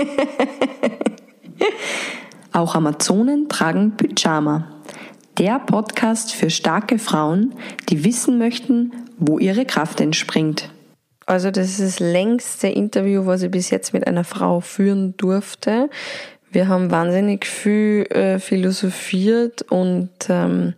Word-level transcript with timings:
Auch 2.52 2.74
Amazonen 2.74 3.48
tragen 3.48 3.96
Pyjama. 3.96 4.68
Der 5.38 5.58
Podcast 5.58 6.32
für 6.32 6.50
starke 6.50 6.98
Frauen, 6.98 7.54
die 7.88 8.04
wissen 8.04 8.38
möchten, 8.38 8.92
wo 9.18 9.38
ihre 9.38 9.64
Kraft 9.64 10.00
entspringt. 10.00 10.70
Also 11.26 11.50
das 11.50 11.78
ist 11.78 11.80
das 11.80 12.00
längste 12.00 12.68
Interview, 12.68 13.26
was 13.26 13.42
ich 13.42 13.50
bis 13.50 13.70
jetzt 13.70 13.92
mit 13.92 14.06
einer 14.06 14.24
Frau 14.24 14.60
führen 14.60 15.16
durfte. 15.16 15.88
Wir 16.50 16.66
haben 16.66 16.90
wahnsinnig 16.90 17.46
viel 17.46 18.06
äh, 18.10 18.40
philosophiert 18.40 19.62
und 19.70 20.10
ähm, 20.28 20.74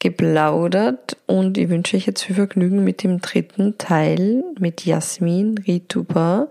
geplaudert 0.00 1.16
und 1.26 1.58
ich 1.58 1.68
wünsche 1.68 1.96
euch 1.96 2.06
jetzt 2.06 2.22
viel 2.22 2.36
Vergnügen 2.36 2.84
mit 2.84 3.02
dem 3.02 3.20
dritten 3.20 3.78
Teil 3.78 4.44
mit 4.58 4.84
Jasmin 4.84 5.58
Rituba, 5.58 6.48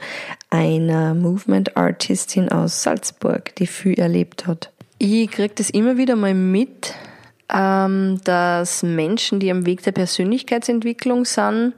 einer 0.49 1.13
Movement 1.13 1.77
Artistin 1.77 2.49
aus 2.49 2.83
Salzburg, 2.83 3.55
die 3.55 3.67
viel 3.67 3.97
erlebt 3.99 4.47
hat. 4.47 4.71
Ich 4.97 5.31
kriege 5.31 5.53
das 5.55 5.69
immer 5.69 5.97
wieder 5.97 6.15
mal 6.15 6.33
mit, 6.33 6.93
ähm, 7.53 8.19
dass 8.25 8.83
Menschen, 8.83 9.39
die 9.39 9.51
am 9.51 9.65
Weg 9.65 9.81
der 9.83 9.93
Persönlichkeitsentwicklung 9.93 11.23
sind, 11.23 11.73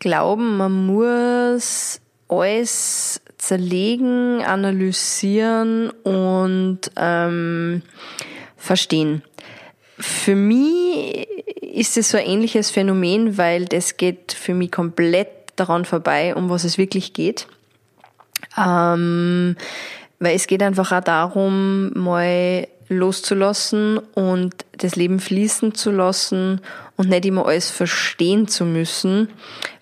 glauben, 0.00 0.56
man 0.56 0.86
muss 0.86 2.00
alles 2.28 3.20
zerlegen, 3.38 4.42
analysieren 4.42 5.90
und 6.02 6.80
ähm, 6.96 7.82
verstehen. 8.56 9.22
Für 10.02 10.34
mich 10.34 11.28
ist 11.60 11.96
es 11.96 12.10
so 12.10 12.18
ein 12.18 12.26
ähnliches 12.26 12.70
Phänomen, 12.70 13.38
weil 13.38 13.64
das 13.66 13.96
geht 13.96 14.32
für 14.32 14.52
mich 14.52 14.72
komplett 14.72 15.28
daran 15.56 15.84
vorbei, 15.84 16.34
um 16.34 16.50
was 16.50 16.64
es 16.64 16.76
wirklich 16.76 17.12
geht. 17.12 17.46
Ähm, 18.58 19.56
weil 20.18 20.34
es 20.34 20.46
geht 20.48 20.62
einfach 20.62 20.90
auch 20.90 21.04
darum, 21.04 21.92
mal 21.94 22.66
loszulassen 22.88 23.98
und 23.98 24.54
das 24.76 24.96
Leben 24.96 25.20
fließen 25.20 25.74
zu 25.74 25.92
lassen 25.92 26.60
und 26.96 27.08
nicht 27.08 27.24
immer 27.24 27.46
alles 27.46 27.70
verstehen 27.70 28.48
zu 28.48 28.64
müssen, 28.64 29.28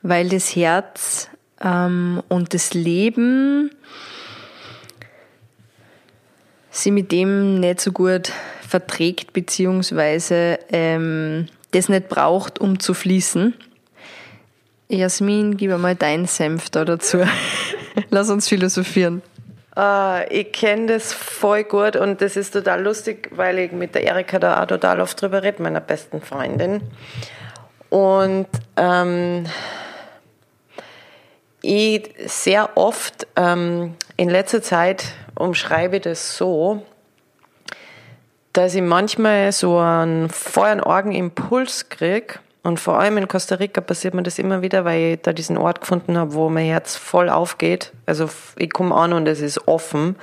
weil 0.02 0.28
das 0.28 0.54
Herz 0.54 1.28
ähm, 1.62 2.22
und 2.28 2.52
das 2.52 2.74
Leben 2.74 3.70
sie 6.70 6.90
mit 6.90 7.10
dem 7.10 7.58
nicht 7.58 7.80
so 7.80 7.90
gut 7.90 8.32
verträgt, 8.70 9.32
beziehungsweise 9.32 10.58
ähm, 10.70 11.46
das 11.72 11.88
nicht 11.88 12.08
braucht, 12.08 12.60
um 12.60 12.78
zu 12.78 12.94
fließen. 12.94 13.54
Jasmin, 14.88 15.56
gib 15.56 15.76
mal 15.76 15.96
deinen 15.96 16.26
Senf 16.26 16.70
da 16.70 16.84
dazu. 16.84 17.18
Lass 18.10 18.30
uns 18.30 18.48
philosophieren. 18.48 19.22
Uh, 19.76 20.22
ich 20.30 20.52
kenne 20.52 20.86
das 20.86 21.12
voll 21.12 21.64
gut 21.64 21.94
und 21.94 22.20
das 22.20 22.36
ist 22.36 22.52
total 22.52 22.82
lustig, 22.82 23.30
weil 23.32 23.58
ich 23.60 23.72
mit 23.72 23.94
der 23.94 24.02
Erika 24.02 24.38
da 24.38 24.60
auch 24.60 24.66
total 24.66 25.00
oft 25.00 25.20
drüber 25.20 25.42
rede, 25.42 25.62
meiner 25.62 25.80
besten 25.80 26.20
Freundin. 26.20 26.82
Und 27.88 28.48
ähm, 28.76 29.46
ich 31.62 32.12
sehr 32.26 32.76
oft 32.76 33.26
ähm, 33.36 33.94
in 34.16 34.28
letzter 34.28 34.60
Zeit 34.60 35.04
umschreibe 35.36 36.00
das 36.00 36.36
so, 36.36 36.84
dass 38.52 38.74
ich 38.74 38.82
manchmal 38.82 39.52
so 39.52 39.78
einen 39.78 40.28
vollen 40.28 40.80
Orgenimpuls 40.80 41.88
kriege. 41.88 42.40
Und 42.62 42.78
vor 42.78 42.98
allem 42.98 43.16
in 43.16 43.28
Costa 43.28 43.54
Rica 43.54 43.80
passiert 43.80 44.12
mir 44.12 44.22
das 44.22 44.38
immer 44.38 44.60
wieder, 44.60 44.84
weil 44.84 45.14
ich 45.14 45.22
da 45.22 45.32
diesen 45.32 45.56
Ort 45.56 45.80
gefunden 45.80 46.18
habe, 46.18 46.34
wo 46.34 46.50
mein 46.50 46.66
Herz 46.66 46.94
voll 46.94 47.30
aufgeht. 47.30 47.92
Also 48.04 48.28
ich 48.56 48.70
komme 48.70 48.94
an 48.94 49.14
und 49.14 49.26
es 49.26 49.40
ist 49.40 49.66
offen 49.66 50.16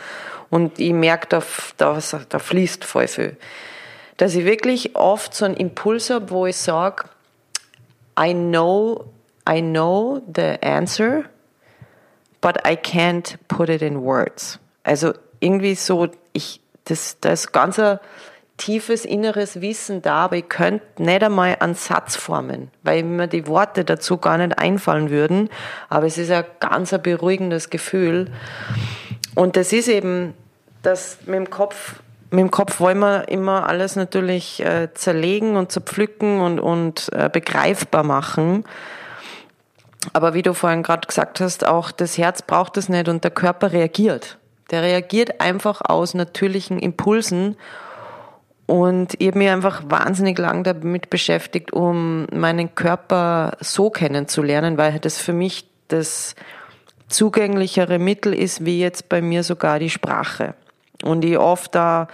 und 0.49 0.79
ich 0.79 0.93
merke, 0.93 1.27
da, 1.29 1.43
da, 1.77 1.99
da 2.29 2.39
fließt 2.39 2.85
voll 2.85 3.07
viel. 3.07 3.37
Dass 4.17 4.35
ich 4.35 4.45
wirklich 4.45 4.95
oft 4.95 5.33
so 5.33 5.45
einen 5.45 5.55
Impuls 5.55 6.09
habe, 6.09 6.29
wo 6.29 6.45
ich 6.45 6.57
sage, 6.57 7.05
I 8.19 8.33
know, 8.33 9.05
I 9.49 9.61
know 9.61 10.21
the 10.35 10.61
answer, 10.61 11.23
but 12.41 12.57
I 12.67 12.75
can't 12.75 13.37
put 13.47 13.69
it 13.69 13.81
in 13.81 14.01
words. 14.01 14.59
Also 14.83 15.13
irgendwie 15.39 15.75
so, 15.75 16.07
ich, 16.33 16.61
das, 16.89 17.17
da 17.19 17.31
ist 17.31 17.51
ganz 17.51 17.79
ein 17.79 17.99
tiefes 18.57 19.05
inneres 19.05 19.61
Wissen 19.61 20.01
da, 20.01 20.25
aber 20.25 20.37
ich 20.37 20.49
könnte 20.49 21.03
nicht 21.03 21.23
einmal 21.23 21.57
einen 21.59 21.75
Satz 21.75 22.15
formen, 22.15 22.71
weil 22.83 23.03
mir 23.03 23.27
die 23.27 23.47
Worte 23.47 23.85
dazu 23.85 24.17
gar 24.17 24.37
nicht 24.37 24.57
einfallen 24.57 25.09
würden. 25.09 25.49
Aber 25.89 26.07
es 26.07 26.17
ist 26.17 26.31
ein 26.31 26.43
ganz 26.59 26.91
ein 26.91 27.01
beruhigendes 27.01 27.69
Gefühl. 27.69 28.31
Und 29.35 29.55
das 29.55 29.71
ist 29.71 29.87
eben, 29.87 30.33
dass 30.81 31.19
mit 31.27 31.35
dem 31.35 31.49
Kopf, 31.49 32.01
mit 32.31 32.39
dem 32.39 32.51
Kopf 32.51 32.79
wollen 32.79 32.99
wir 32.99 33.29
immer 33.29 33.69
alles 33.69 33.95
natürlich 33.95 34.63
äh, 34.65 34.89
zerlegen 34.93 35.55
und 35.55 35.71
zerpflücken 35.71 36.41
und, 36.41 36.59
und 36.59 37.09
äh, 37.13 37.29
begreifbar 37.31 38.03
machen. 38.03 38.65
Aber 40.13 40.33
wie 40.33 40.41
du 40.41 40.53
vorhin 40.53 40.83
gerade 40.83 41.05
gesagt 41.07 41.41
hast, 41.41 41.65
auch 41.65 41.91
das 41.91 42.17
Herz 42.17 42.41
braucht 42.41 42.77
es 42.77 42.89
nicht 42.89 43.07
und 43.07 43.23
der 43.23 43.31
Körper 43.31 43.71
reagiert. 43.71 44.37
Der 44.71 44.81
reagiert 44.81 45.39
einfach 45.41 45.81
aus 45.81 46.13
natürlichen 46.13 46.79
Impulsen. 46.79 47.55
Und 48.65 49.13
ich 49.19 49.27
habe 49.27 49.37
mich 49.37 49.49
einfach 49.49 49.83
wahnsinnig 49.87 50.37
lang 50.37 50.63
damit 50.63 51.09
beschäftigt, 51.09 51.71
um 51.71 52.25
meinen 52.33 52.75
Körper 52.75 53.53
so 53.61 53.89
kennenzulernen, 53.89 54.77
weil 54.77 54.99
das 54.99 55.19
für 55.19 55.31
mich 55.33 55.69
das 55.87 56.35
zugänglichere 57.07 57.99
Mittel 57.99 58.33
ist, 58.33 58.65
wie 58.65 58.79
jetzt 58.79 59.07
bei 59.07 59.21
mir 59.21 59.43
sogar 59.43 59.79
die 59.79 59.89
Sprache. 59.89 60.53
Und 61.03 61.23
ich 61.23 61.37
oft 61.37 61.73
da, 61.75 62.07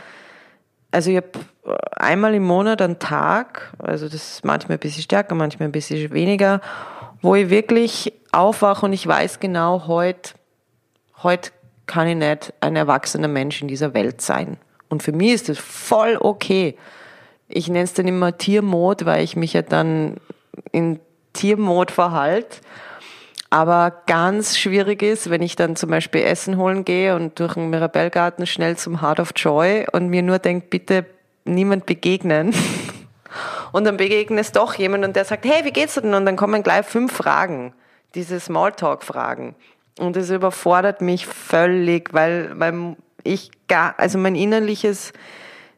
also 0.92 1.10
ich 1.10 1.18
habe 1.18 1.32
einmal 1.96 2.36
im 2.36 2.44
Monat 2.44 2.82
einen 2.82 3.00
Tag, 3.00 3.74
also 3.80 4.06
das 4.06 4.16
ist 4.16 4.46
manchmal 4.46 4.78
ein 4.78 4.80
bisschen 4.80 5.04
stärker, 5.04 5.34
manchmal 5.36 5.70
ein 5.70 5.72
bisschen 5.72 6.12
weniger, 6.14 6.62
wo 7.22 7.36
ich 7.36 7.50
wirklich 7.50 8.14
aufwache 8.32 8.86
und 8.86 8.94
ich 8.94 9.08
weiß 9.08 9.40
genau, 9.40 9.88
heute, 9.88 10.34
heute 11.24 11.52
kann 11.88 12.08
ich 12.08 12.16
nicht 12.16 12.54
ein 12.62 12.76
erwachsener 12.76 13.28
Mensch 13.28 13.62
in 13.62 13.68
dieser 13.68 13.94
Welt 13.94 14.22
sein. 14.22 14.58
Und 14.90 15.04
für 15.04 15.12
mich 15.12 15.34
ist 15.34 15.50
das 15.50 15.58
voll 15.58 16.18
okay. 16.20 16.78
Ich 17.48 17.68
nenne 17.68 17.84
es 17.84 17.94
dann 17.94 18.08
immer 18.08 18.38
Tiermod, 18.38 19.06
weil 19.06 19.24
ich 19.24 19.36
mich 19.36 19.54
ja 19.54 19.62
dann 19.62 20.18
in 20.72 21.00
Tiermod 21.34 21.92
verhalte. 21.92 22.58
Aber 23.50 23.92
ganz 24.08 24.58
schwierig 24.58 25.04
ist, 25.04 25.30
wenn 25.30 25.44
ich 25.44 25.56
dann 25.56 25.76
zum 25.76 25.92
Beispiel 25.92 26.24
Essen 26.24 26.58
holen 26.58 26.86
gehe 26.86 27.16
und 27.16 27.40
durch 27.40 27.54
den 27.54 27.70
Mirabellgarten 27.70 28.48
schnell 28.48 28.78
zum 28.78 29.02
Heart 29.02 29.20
of 29.20 29.32
Joy 29.36 29.86
und 29.92 30.10
mir 30.10 30.24
nur 30.24 30.40
denke, 30.40 30.68
bitte 30.70 31.06
niemand 31.46 31.86
begegnen. 31.86 32.56
Und 33.72 33.86
dann 33.86 33.98
begegnet 33.98 34.42
es 34.42 34.52
doch 34.52 34.76
jemand 34.76 35.04
und 35.04 35.16
der 35.16 35.26
sagt, 35.26 35.46
hey, 35.46 35.66
wie 35.66 35.72
geht's 35.72 35.96
denn? 35.96 36.14
Und 36.14 36.28
dann 36.28 36.36
kommen 36.36 36.62
gleich 36.62 36.86
fünf 36.86 37.12
Fragen, 37.12 37.74
diese 38.14 38.40
Smalltalk-Fragen. 38.40 39.56
Und 40.00 40.18
es 40.18 40.30
überfordert 40.30 41.02
mich 41.02 41.26
völlig, 41.26 42.14
weil, 42.14 42.60
weil 42.60 42.96
ich 43.24 43.52
gar, 43.68 43.96
also 43.98 44.18
mein 44.18 44.36
innerliches, 44.36 45.14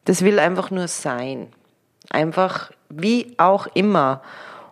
das 0.05 0.23
will 0.23 0.39
einfach 0.39 0.71
nur 0.71 0.87
sein. 0.87 1.47
Einfach 2.09 2.71
wie 2.89 3.33
auch 3.37 3.67
immer. 3.73 4.21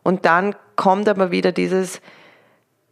Und 0.03 0.25
dann 0.25 0.55
kommt 0.75 1.09
aber 1.09 1.31
wieder 1.31 1.51
dieses, 1.51 2.01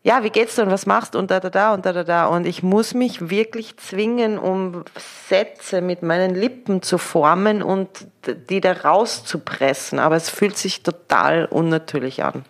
ja, 0.04 0.24
wie 0.24 0.30
geht's 0.30 0.58
und 0.58 0.72
was 0.72 0.88
machst 0.88 1.16
und 1.16 1.30
da, 1.30 1.40
da, 1.40 1.50
da 1.50 1.74
und 1.74 1.86
da, 1.86 1.94
da, 1.94 2.04
da. 2.04 2.26
Und 2.26 2.48
ich 2.48 2.64
muss 2.64 2.94
mich 2.94 3.30
wirklich 3.30 3.78
zwingen, 3.78 4.40
um 4.40 4.84
Sätze 5.28 5.82
mit 5.82 6.02
meinen 6.02 6.34
Lippen 6.34 6.82
zu 6.82 6.98
formen 6.98 7.62
und 7.62 8.08
die 8.50 8.62
da 8.62 8.72
rauszupressen. 8.74 10.00
Aber 10.00 10.16
es 10.16 10.30
fühlt 10.30 10.58
sich 10.58 10.82
total 10.82 11.46
unnatürlich 11.46 12.24
an. 12.24 12.46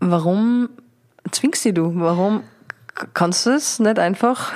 Warum 0.00 0.70
zwingst 1.30 1.64
du? 1.76 1.92
Warum 1.94 2.44
kannst 3.14 3.46
du 3.46 3.50
es 3.50 3.78
nicht 3.78 3.98
einfach? 3.98 4.52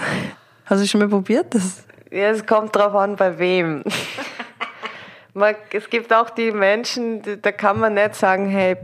Hast 0.66 0.82
du 0.82 0.86
schon 0.86 1.00
mal 1.00 1.08
probiert? 1.08 1.54
Das? 1.54 1.84
Ja, 2.10 2.30
es 2.30 2.46
kommt 2.46 2.74
drauf 2.74 2.94
an, 2.94 3.16
bei 3.16 3.38
wem. 3.38 3.82
es 5.72 5.90
gibt 5.90 6.12
auch 6.12 6.30
die 6.30 6.52
Menschen, 6.52 7.22
da 7.42 7.52
kann 7.52 7.78
man 7.80 7.94
nicht 7.94 8.14
sagen, 8.14 8.48
hey, 8.48 8.76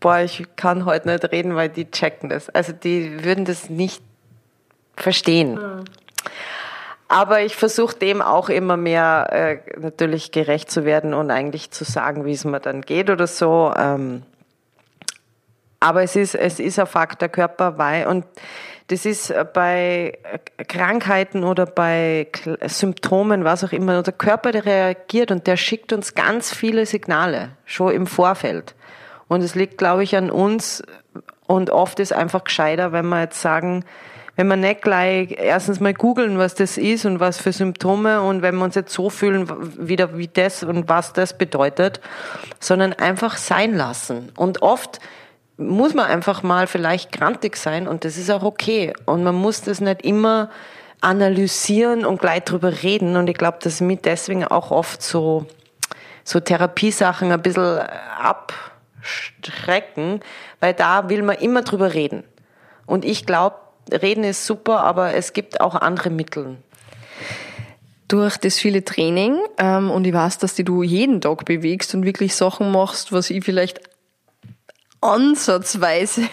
boah, 0.00 0.18
ich 0.20 0.44
kann 0.56 0.84
heute 0.84 1.08
nicht 1.08 1.30
reden, 1.30 1.54
weil 1.54 1.68
die 1.68 1.90
checken 1.90 2.28
das. 2.28 2.48
Also 2.50 2.72
die 2.72 3.22
würden 3.22 3.44
das 3.44 3.68
nicht 3.70 4.02
verstehen. 4.96 5.54
Mhm. 5.54 5.84
Aber 7.08 7.42
ich 7.42 7.56
versuche 7.56 7.96
dem 7.96 8.22
auch 8.22 8.48
immer 8.48 8.76
mehr 8.76 9.28
äh, 9.32 9.78
natürlich 9.80 10.30
gerecht 10.30 10.70
zu 10.70 10.84
werden 10.84 11.12
und 11.12 11.32
eigentlich 11.32 11.72
zu 11.72 11.84
sagen, 11.84 12.24
wie 12.24 12.32
es 12.32 12.44
mir 12.44 12.60
dann 12.60 12.82
geht 12.82 13.10
oder 13.10 13.26
so. 13.26 13.72
Ähm, 13.76 14.22
aber 15.80 16.02
es 16.02 16.14
ist, 16.14 16.34
es 16.34 16.60
ist 16.60 16.78
ein 16.78 16.86
Fakt, 16.86 17.22
der 17.22 17.30
Körper 17.30 17.78
weiß. 17.78 18.06
Und 18.06 18.26
das 18.88 19.06
ist 19.06 19.32
bei 19.54 20.18
Krankheiten 20.68 21.42
oder 21.42 21.64
bei 21.64 22.28
Symptomen, 22.66 23.44
was 23.44 23.64
auch 23.64 23.72
immer, 23.72 24.02
der 24.02 24.12
Körper 24.12 24.52
der 24.52 24.66
reagiert 24.66 25.30
und 25.30 25.46
der 25.46 25.56
schickt 25.56 25.92
uns 25.92 26.14
ganz 26.14 26.52
viele 26.52 26.84
Signale, 26.84 27.50
schon 27.64 27.94
im 27.94 28.06
Vorfeld. 28.06 28.74
Und 29.28 29.42
es 29.42 29.54
liegt, 29.54 29.78
glaube 29.78 30.02
ich, 30.02 30.16
an 30.16 30.30
uns. 30.30 30.82
Und 31.46 31.70
oft 31.70 31.98
ist 31.98 32.12
einfach 32.12 32.44
gescheiter, 32.44 32.92
wenn 32.92 33.06
wir 33.08 33.20
jetzt 33.22 33.40
sagen, 33.40 33.84
wenn 34.36 34.48
wir 34.48 34.56
nicht 34.56 34.82
gleich 34.82 35.36
erstens 35.38 35.80
mal 35.80 35.94
googeln, 35.94 36.38
was 36.38 36.54
das 36.54 36.78
ist 36.78 37.04
und 37.04 37.20
was 37.20 37.38
für 37.38 37.52
Symptome 37.52 38.22
und 38.22 38.42
wenn 38.42 38.56
wir 38.56 38.64
uns 38.64 38.74
jetzt 38.74 38.92
so 38.92 39.10
fühlen, 39.10 39.48
wieder 39.78 40.16
wie 40.16 40.28
das 40.28 40.62
und 40.62 40.88
was 40.88 41.12
das 41.12 41.36
bedeutet, 41.36 42.00
sondern 42.58 42.92
einfach 42.92 43.36
sein 43.36 43.74
lassen. 43.74 44.32
Und 44.36 44.62
oft 44.62 44.98
muss 45.60 45.94
man 45.94 46.06
einfach 46.06 46.42
mal 46.42 46.66
vielleicht 46.66 47.12
grantig 47.12 47.56
sein 47.56 47.86
und 47.86 48.04
das 48.04 48.16
ist 48.16 48.30
auch 48.30 48.42
okay. 48.42 48.92
Und 49.06 49.22
man 49.22 49.34
muss 49.34 49.62
das 49.62 49.80
nicht 49.80 50.02
immer 50.02 50.50
analysieren 51.00 52.04
und 52.04 52.20
gleich 52.20 52.44
drüber 52.44 52.82
reden. 52.82 53.16
Und 53.16 53.28
ich 53.28 53.36
glaube, 53.36 53.58
dass 53.62 53.80
mich 53.80 54.00
deswegen 54.02 54.44
auch 54.44 54.70
oft 54.70 55.02
so, 55.02 55.46
so 56.24 56.40
Therapiesachen 56.40 57.32
ein 57.32 57.42
bisschen 57.42 57.80
abstrecken, 58.20 60.20
weil 60.60 60.74
da 60.74 61.08
will 61.08 61.22
man 61.22 61.36
immer 61.36 61.62
drüber 61.62 61.94
reden. 61.94 62.24
Und 62.86 63.04
ich 63.04 63.26
glaube, 63.26 63.56
reden 63.90 64.24
ist 64.24 64.46
super, 64.46 64.80
aber 64.80 65.14
es 65.14 65.32
gibt 65.32 65.60
auch 65.60 65.74
andere 65.74 66.10
Mittel. 66.10 66.56
Durch 68.08 68.36
das 68.38 68.58
viele 68.58 68.84
Training 68.84 69.38
ähm, 69.56 69.90
und 69.90 70.04
ich 70.04 70.12
weiß, 70.12 70.38
dass 70.38 70.56
du 70.56 70.82
jeden 70.82 71.20
Tag 71.20 71.44
bewegst 71.44 71.94
und 71.94 72.04
wirklich 72.04 72.34
Sachen 72.34 72.72
machst, 72.72 73.12
was 73.12 73.30
ich 73.30 73.44
vielleicht 73.44 73.80
ansatzweise 75.00 76.28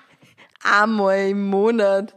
einmal 0.62 1.28
im 1.28 1.48
Monat 1.48 2.14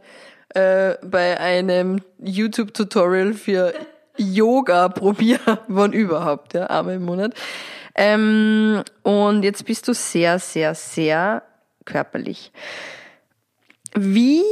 äh, 0.50 0.94
bei 1.02 1.38
einem 1.38 2.00
YouTube-Tutorial 2.18 3.34
für 3.34 3.74
Yoga 4.16 4.88
probiere, 4.88 5.60
wann 5.68 5.92
überhaupt, 5.92 6.54
ja, 6.54 6.66
einmal 6.66 6.94
im 6.94 7.04
Monat. 7.04 7.34
Ähm, 7.94 8.82
und 9.02 9.42
jetzt 9.42 9.64
bist 9.64 9.88
du 9.88 9.94
sehr, 9.94 10.38
sehr, 10.38 10.74
sehr 10.74 11.42
körperlich. 11.84 12.52
Wie, 13.94 14.42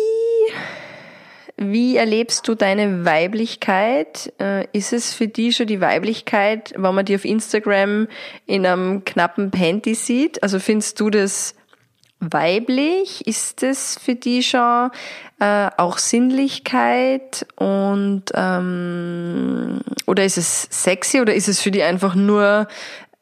wie 1.57 1.97
erlebst 1.97 2.47
du 2.49 2.55
deine 2.55 3.05
Weiblichkeit? 3.05 4.33
Äh, 4.39 4.67
ist 4.73 4.93
es 4.93 5.15
für 5.15 5.27
dich 5.27 5.57
schon 5.57 5.67
die 5.67 5.81
Weiblichkeit, 5.81 6.75
wenn 6.77 6.95
man 6.95 7.05
die 7.05 7.15
auf 7.15 7.25
Instagram 7.25 8.09
in 8.47 8.67
einem 8.67 9.05
knappen 9.05 9.51
Panty 9.51 9.95
sieht? 9.95 10.43
Also 10.43 10.59
findest 10.59 11.01
du 11.01 11.09
das 11.09 11.55
weiblich? 12.21 13.27
Ist 13.27 13.63
es 13.63 13.99
für 13.99 14.15
dich 14.15 14.51
schon 14.51 14.91
äh, 15.41 15.71
auch 15.79 15.97
Sinnlichkeit 15.97 17.47
und 17.57 18.25
ähm, 18.35 19.81
oder 20.07 20.25
ist 20.25 20.39
es 20.39 20.69
sexy 20.71 21.21
oder 21.21 21.35
ist 21.35 21.49
es 21.49 21.61
für 21.61 21.71
die 21.71 21.83
einfach 21.83 22.15
nur 22.15 22.69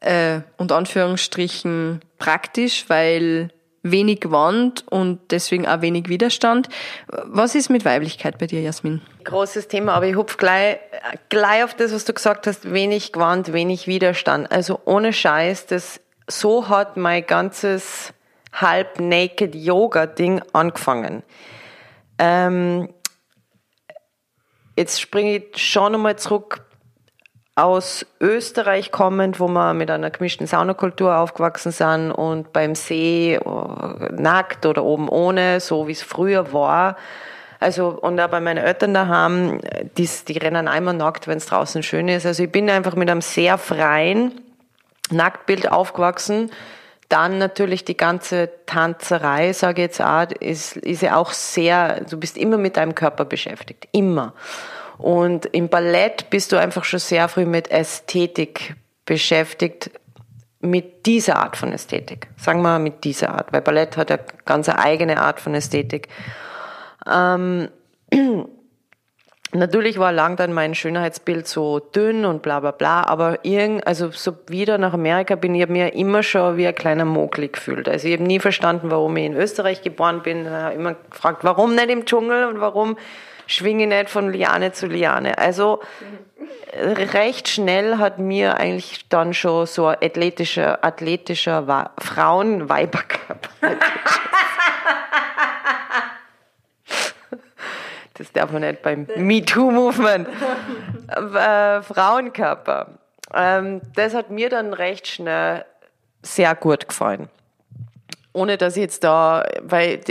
äh, 0.01 0.41
unter 0.57 0.75
Anführungsstrichen 0.75 2.01
praktisch, 2.17 2.85
weil 2.89 3.49
wenig 3.85 4.31
Wand 4.31 4.83
und 4.89 5.19
deswegen 5.31 5.67
auch 5.67 5.81
wenig 5.81 6.09
Widerstand. 6.09 6.69
Was 7.07 7.53
ist 7.53 7.69
mit 7.69 7.85
Weiblichkeit 7.85 8.39
bei 8.39 8.47
dir, 8.47 8.61
Jasmin? 8.61 9.01
Großes 9.23 9.67
Thema, 9.67 9.93
aber 9.93 10.07
ich 10.07 10.15
hupf 10.15 10.37
gleich, 10.37 10.79
gleich 11.29 11.63
auf 11.63 11.75
das, 11.75 11.93
was 11.93 12.03
du 12.03 12.13
gesagt 12.13 12.47
hast, 12.47 12.73
wenig 12.73 13.13
Gewand, 13.13 13.53
wenig 13.53 13.87
Widerstand. 13.87 14.51
Also 14.51 14.81
ohne 14.85 15.13
Scheiß, 15.13 15.67
das, 15.67 16.01
so 16.27 16.67
hat 16.67 16.97
mein 16.97 17.25
ganzes 17.25 18.13
halb-naked 18.53 19.53
Yoga-Ding 19.53 20.41
angefangen. 20.53 21.21
Ähm, 22.17 22.89
jetzt 24.75 24.99
springe 24.99 25.37
ich 25.37 25.57
schon 25.57 25.91
nochmal 25.91 26.17
zurück 26.17 26.64
aus 27.55 28.05
Österreich 28.19 28.91
kommend, 28.91 29.39
wo 29.39 29.47
wir 29.47 29.73
mit 29.73 29.89
einer 29.89 30.11
gemischten 30.11 30.45
Saunakultur 30.45 31.17
aufgewachsen 31.17 31.71
sind 31.71 32.11
und 32.11 32.51
beim 32.51 32.75
See 32.75 33.35
äh, 33.35 33.39
nackt 34.11 34.65
oder 34.65 34.83
oben 34.83 35.07
ohne, 35.07 35.61
so 35.61 35.87
wie 35.87 35.93
es 35.93 36.01
früher 36.01 36.51
war. 36.51 36.97
Also, 37.61 37.87
und 37.87 38.19
auch 38.19 38.27
bei 38.27 38.41
meinen 38.41 38.63
Eltern 38.63 38.93
daheim, 38.93 39.61
die, 39.97 40.09
die 40.27 40.37
rennen 40.37 40.67
einmal 40.67 40.93
nackt, 40.93 41.27
wenn 41.27 41.37
es 41.37 41.45
draußen 41.45 41.81
schön 41.81 42.09
ist. 42.09 42.25
Also 42.25 42.43
ich 42.43 42.51
bin 42.51 42.69
einfach 42.69 42.95
mit 42.95 43.09
einem 43.09 43.21
sehr 43.21 43.57
freien 43.57 44.41
Nacktbild 45.09 45.71
aufgewachsen. 45.71 46.51
Dann 47.07 47.37
natürlich 47.37 47.85
die 47.85 47.95
ganze 47.95 48.49
Tanzerei, 48.65 49.53
sage 49.53 49.83
ich 49.83 49.87
jetzt 49.87 50.01
auch, 50.01 50.25
ist, 50.41 50.75
ist 50.75 51.03
ja 51.03 51.15
auch 51.15 51.31
sehr, 51.31 52.01
du 52.01 52.19
bist 52.19 52.37
immer 52.37 52.57
mit 52.57 52.75
deinem 52.75 52.95
Körper 52.95 53.23
beschäftigt. 53.23 53.87
Immer. 53.93 54.33
Und 54.97 55.45
im 55.47 55.69
Ballett 55.69 56.29
bist 56.29 56.51
du 56.51 56.57
einfach 56.57 56.83
schon 56.83 56.99
sehr 56.99 57.27
früh 57.27 57.45
mit 57.45 57.69
Ästhetik 57.69 58.75
beschäftigt, 59.05 59.91
mit 60.61 61.05
dieser 61.05 61.37
Art 61.37 61.57
von 61.57 61.71
Ästhetik. 61.71 62.27
Sagen 62.37 62.61
wir 62.61 62.79
mit 62.79 63.03
dieser 63.03 63.29
Art, 63.29 63.53
weil 63.53 63.61
Ballett 63.61 63.97
hat 63.97 64.09
ja 64.09 64.17
ganz 64.45 64.67
eine 64.69 64.79
eigene 64.79 65.21
Art 65.21 65.39
von 65.39 65.53
Ästhetik. 65.53 66.07
Ähm, 67.05 67.69
natürlich 69.55 69.99
war 69.99 70.11
lang 70.11 70.35
dann 70.37 70.53
mein 70.53 70.75
Schönheitsbild 70.75 71.47
so 71.47 71.79
dünn 71.79 72.25
und 72.25 72.41
bla 72.41 72.59
bla 72.59 72.71
bla, 72.71 73.03
aber 73.03 73.39
irgend, 73.43 73.85
also 73.85 74.11
so 74.11 74.33
wieder 74.47 74.77
nach 74.77 74.93
Amerika 74.93 75.35
bin 75.35 75.55
ich 75.55 75.67
mir 75.67 75.93
immer 75.93 76.23
schon 76.23 76.57
wie 76.57 76.67
ein 76.67 76.75
kleiner 76.75 77.05
Mogli 77.05 77.49
gefühlt. 77.49 77.87
Also 77.87 78.07
ich 78.07 78.13
habe 78.13 78.23
nie 78.23 78.39
verstanden, 78.39 78.91
warum 78.91 79.15
ich 79.17 79.25
in 79.25 79.35
Österreich 79.35 79.81
geboren 79.81 80.21
bin. 80.23 80.45
Ich 80.45 80.51
habe 80.51 80.73
immer 80.73 80.95
gefragt, 81.11 81.43
warum 81.43 81.75
nicht 81.75 81.89
im 81.89 82.05
Dschungel 82.05 82.45
und 82.45 82.59
warum 82.59 82.97
schwinge 83.47 83.87
nicht 83.87 84.09
von 84.09 84.31
Liane 84.31 84.71
zu 84.71 84.87
Liane. 84.87 85.37
Also 85.37 85.79
recht 86.73 87.47
schnell 87.47 87.97
hat 87.97 88.19
mir 88.19 88.57
eigentlich 88.57 89.07
dann 89.09 89.33
schon 89.33 89.65
so 89.65 89.87
ein 89.87 89.97
athletischer, 90.01 90.83
athletischer 90.83 91.91
Frauenweiberkörper. 91.97 93.49
das 98.17 98.31
darf 98.31 98.51
man 98.51 98.61
nicht 98.61 98.81
beim 98.81 99.07
MeToo-Movement. 99.15 100.27
Äh, 101.07 101.81
Frauenkörper. 101.81 102.87
Ähm, 103.33 103.81
das 103.95 104.13
hat 104.13 104.31
mir 104.31 104.49
dann 104.49 104.73
recht 104.73 105.07
schnell 105.07 105.65
sehr 106.21 106.55
gut 106.55 106.87
gefallen. 106.87 107.29
Ohne 108.33 108.57
dass 108.57 108.75
ich 108.75 108.81
jetzt 108.81 109.03
da, 109.03 109.45
weil 109.61 110.01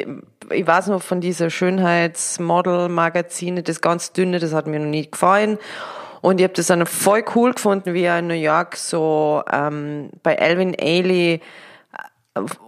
ich 0.51 0.67
weiß 0.67 0.89
noch 0.89 1.03
von 1.03 1.21
dieser 1.21 1.51
Schönheitsmodel-Magazine, 1.51 3.63
das 3.63 3.81
ganz 3.81 4.13
dünne, 4.13 4.39
das 4.39 4.53
hat 4.55 4.67
mir 4.67 4.79
noch 4.79 4.87
nie 4.87 5.11
gefallen. 5.11 5.59
Und 6.21 6.41
ich 6.41 6.45
habe 6.45 6.55
das 6.55 6.69
dann 6.69 6.87
voll 6.87 7.25
cool 7.35 7.53
gefunden, 7.53 7.93
wie 7.93 8.05
er 8.05 8.21
in 8.21 8.29
New 8.29 8.35
York 8.35 8.77
so 8.77 9.43
ähm, 9.53 10.11
bei 10.23 10.39
Alvin 10.39 10.75
Ailey 10.79 11.41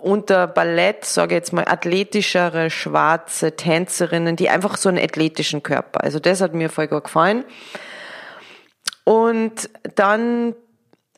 unter 0.01 0.47
Ballett, 0.47 1.05
sage 1.05 1.35
ich 1.35 1.41
jetzt 1.41 1.53
mal, 1.53 1.65
athletischere 1.67 2.71
schwarze 2.71 3.57
Tänzerinnen, 3.57 4.37
die 4.37 4.49
einfach 4.49 4.77
so 4.77 4.89
einen 4.89 4.99
athletischen 4.99 5.63
Körper. 5.63 6.05
Also 6.05 6.21
das 6.21 6.41
hat 6.41 6.55
mir 6.55 6.71
voll 6.71 6.87
gut 6.87 7.05
gefallen. 7.05 7.45
Und 9.05 9.69
dann 9.97 10.55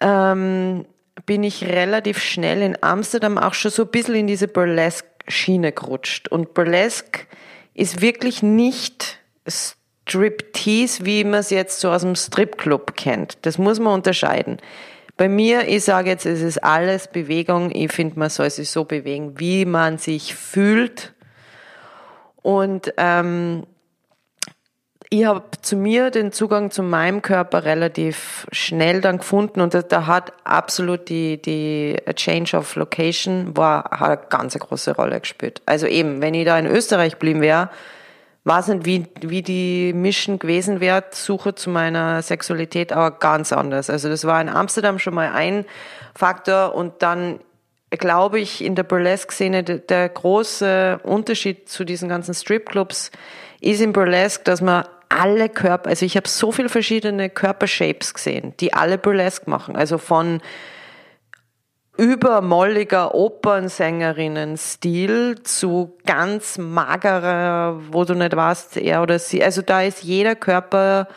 ähm, 0.01 0.87
bin 1.27 1.43
ich 1.43 1.65
relativ 1.67 2.19
schnell 2.21 2.63
in 2.63 2.83
Amsterdam 2.83 3.39
auch 3.39 3.55
schon 3.55 3.71
so 3.71 3.83
ein 3.83 3.91
bisschen 3.91 4.15
in 4.15 4.27
diese 4.27 4.49
Burlesque 4.49 5.09
Schiene 5.27 5.73
gerutscht. 5.73 6.29
Und 6.29 6.55
Burlesque 6.55 7.27
ist 7.75 8.01
wirklich 8.01 8.43
nicht 8.43 9.19
Striptease, 9.47 11.05
wie 11.05 11.23
man 11.25 11.41
es 11.41 11.51
jetzt 11.51 11.81
so 11.81 11.91
aus 11.91 12.03
dem 12.03 12.17
Stripclub 12.17 12.97
kennt. 12.97 13.39
Das 13.43 13.59
muss 13.59 13.79
man 13.79 13.93
unterscheiden. 13.93 14.59
Bei 15.19 15.29
mir, 15.29 15.67
ich 15.67 15.85
sage 15.85 16.11
jetzt, 16.11 16.27
es 16.27 16.41
ist 16.41 16.63
alles 16.63 17.09
Bewegung. 17.09 17.73
Ich 17.75 17.93
finde, 17.93 18.21
man 18.21 18.31
soll 18.31 18.49
sich 18.51 18.71
so 18.71 18.85
bewegen, 18.85 19.39
wie 19.41 19.65
man 19.65 19.99
sich 19.99 20.37
fühlt. 20.37 21.13
Und 22.37 22.95
ähm, 22.97 23.65
ich 25.11 25.25
habe 25.25 25.43
zu 25.61 25.75
mir 25.77 26.11
den 26.11 26.31
Zugang 26.31 26.71
zu 26.71 26.85
meinem 26.85 27.21
Körper 27.21 27.65
relativ 27.65 28.47
schnell 28.53 29.01
dann 29.01 29.19
gefunden 29.19 29.61
und 29.61 29.75
da 29.75 30.07
hat 30.07 30.33
absolut 30.45 31.09
die, 31.09 31.43
die 31.43 31.97
Change 32.15 32.57
of 32.57 32.77
Location 32.77 33.57
war, 33.57 33.91
hat 33.91 34.21
eine 34.21 34.29
ganz 34.29 34.57
große 34.57 34.95
Rolle 34.95 35.19
gespielt. 35.19 35.63
Also 35.67 35.89
eben, 35.89 36.23
wenn 36.23 36.35
ich 36.35 36.45
da 36.45 36.57
in 36.57 36.67
Österreich 36.67 37.17
blieben 37.17 37.41
wäre, 37.41 37.71
weiß 38.49 38.69
nicht, 38.69 38.87
wie, 38.87 39.07
wie 39.21 39.43
die 39.43 39.93
Mission 39.93 40.39
gewesen 40.39 40.81
wäre, 40.81 41.05
Suche 41.11 41.55
zu 41.55 41.71
meiner 41.71 42.23
Sexualität, 42.23 42.93
aber 42.93 43.13
ganz 43.19 43.53
anders. 43.53 43.91
Also 43.91 44.09
das 44.09 44.25
war 44.25 44.41
in 44.41 44.49
Amsterdam 44.49 44.99
schon 44.99 45.15
mal 45.15 45.33
ein 45.33 45.67
Faktor 46.15 46.75
und 46.75 47.03
dann 47.03 47.41
glaube 47.91 48.41
ich 48.41 48.65
in 48.65 48.75
der 48.75 48.83
Burlesque-Szene 48.83 49.63
der, 49.63 50.09
große 50.09 51.01
Unterschied 51.03 51.69
zu 51.69 51.85
diesen 51.85 52.09
ganzen 52.09 52.35
Stripclubs 52.35 53.11
ist 53.61 53.81
im 53.81 53.93
Burlesque, 53.93 54.45
dass 54.45 54.61
man 54.61 54.85
alle 55.09 55.49
Körper, 55.49 55.89
also 55.91 56.05
ich 56.05 56.17
habe 56.17 56.29
so 56.29 56.53
viele 56.53 56.69
verschiedene 56.69 57.31
Körpershapes 57.31 58.15
gesehen, 58.15 58.55
die 58.61 58.75
alle 58.75 58.99
Burlesque 58.99 59.49
machen. 59.49 59.75
Also 59.77 59.99
von 59.99 60.41
übermolliger 61.99 63.15
Opernsängerinnen-Stil 63.15 65.43
zu 65.43 65.99
ganz 66.07 66.57
magerer, 66.57 67.81
wo 67.91 68.05
du 68.05 68.15
nicht 68.15 68.35
weißt, 68.37 68.77
er 68.77 69.03
oder 69.03 69.19
sie. 69.19 69.43
Also 69.43 69.63
da 69.63 69.83
ist 69.83 70.05
jeder 70.05 70.37
Körper 70.37 71.09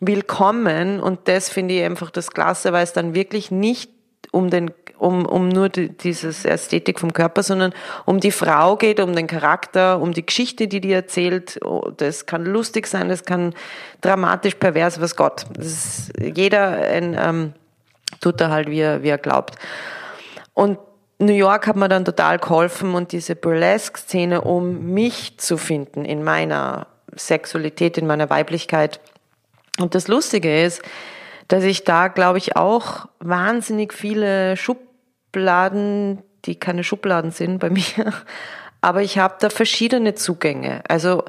willkommen 0.00 1.00
und 1.00 1.28
das 1.28 1.48
finde 1.48 1.72
ich 1.74 1.82
einfach 1.82 2.10
das 2.10 2.30
Klasse, 2.30 2.74
weil 2.74 2.84
es 2.84 2.92
dann 2.92 3.14
wirklich 3.14 3.50
nicht 3.50 3.90
um 4.32 4.50
den 4.50 4.70
um, 4.98 5.24
um 5.26 5.48
nur 5.48 5.68
die, 5.68 5.88
dieses 5.88 6.44
Ästhetik 6.44 7.00
vom 7.00 7.12
Körper, 7.12 7.42
sondern 7.42 7.74
um 8.04 8.20
die 8.20 8.30
Frau 8.30 8.76
geht, 8.76 9.00
um 9.00 9.16
den 9.16 9.26
Charakter, 9.26 10.00
um 10.00 10.12
die 10.12 10.24
Geschichte, 10.24 10.68
die 10.68 10.80
die 10.80 10.92
erzählt. 10.92 11.58
Oh, 11.64 11.90
das 11.96 12.26
kann 12.26 12.44
lustig 12.44 12.86
sein, 12.86 13.08
das 13.08 13.24
kann 13.24 13.52
dramatisch, 14.00 14.54
pervers, 14.54 15.00
was 15.00 15.16
Gott. 15.16 15.46
Das 15.54 15.66
ist, 15.66 16.12
jeder 16.20 16.68
ein, 16.68 17.16
ähm, 17.18 17.52
tut 18.20 18.40
da 18.40 18.50
halt, 18.50 18.70
wie 18.70 18.78
er, 18.78 19.02
wie 19.02 19.08
er 19.08 19.18
glaubt. 19.18 19.56
Und 20.54 20.78
New 21.18 21.32
York 21.32 21.66
hat 21.66 21.76
mir 21.76 21.88
dann 21.88 22.04
total 22.04 22.38
geholfen 22.38 22.94
und 22.94 23.12
diese 23.12 23.36
Burlesque-Szene, 23.36 24.40
um 24.40 24.92
mich 24.92 25.38
zu 25.38 25.56
finden 25.56 26.04
in 26.04 26.24
meiner 26.24 26.88
Sexualität, 27.14 27.96
in 27.96 28.06
meiner 28.06 28.28
Weiblichkeit. 28.28 29.00
Und 29.78 29.94
das 29.94 30.08
Lustige 30.08 30.62
ist, 30.62 30.82
dass 31.48 31.64
ich 31.64 31.84
da, 31.84 32.08
glaube 32.08 32.38
ich, 32.38 32.56
auch 32.56 33.06
wahnsinnig 33.20 33.92
viele 33.92 34.56
Schubladen, 34.56 36.22
die 36.44 36.56
keine 36.56 36.82
Schubladen 36.82 37.30
sind 37.30 37.58
bei 37.58 37.70
mir, 37.70 38.12
aber 38.80 39.02
ich 39.02 39.18
habe 39.18 39.36
da 39.38 39.48
verschiedene 39.48 40.14
Zugänge. 40.14 40.82
Also 40.88 41.24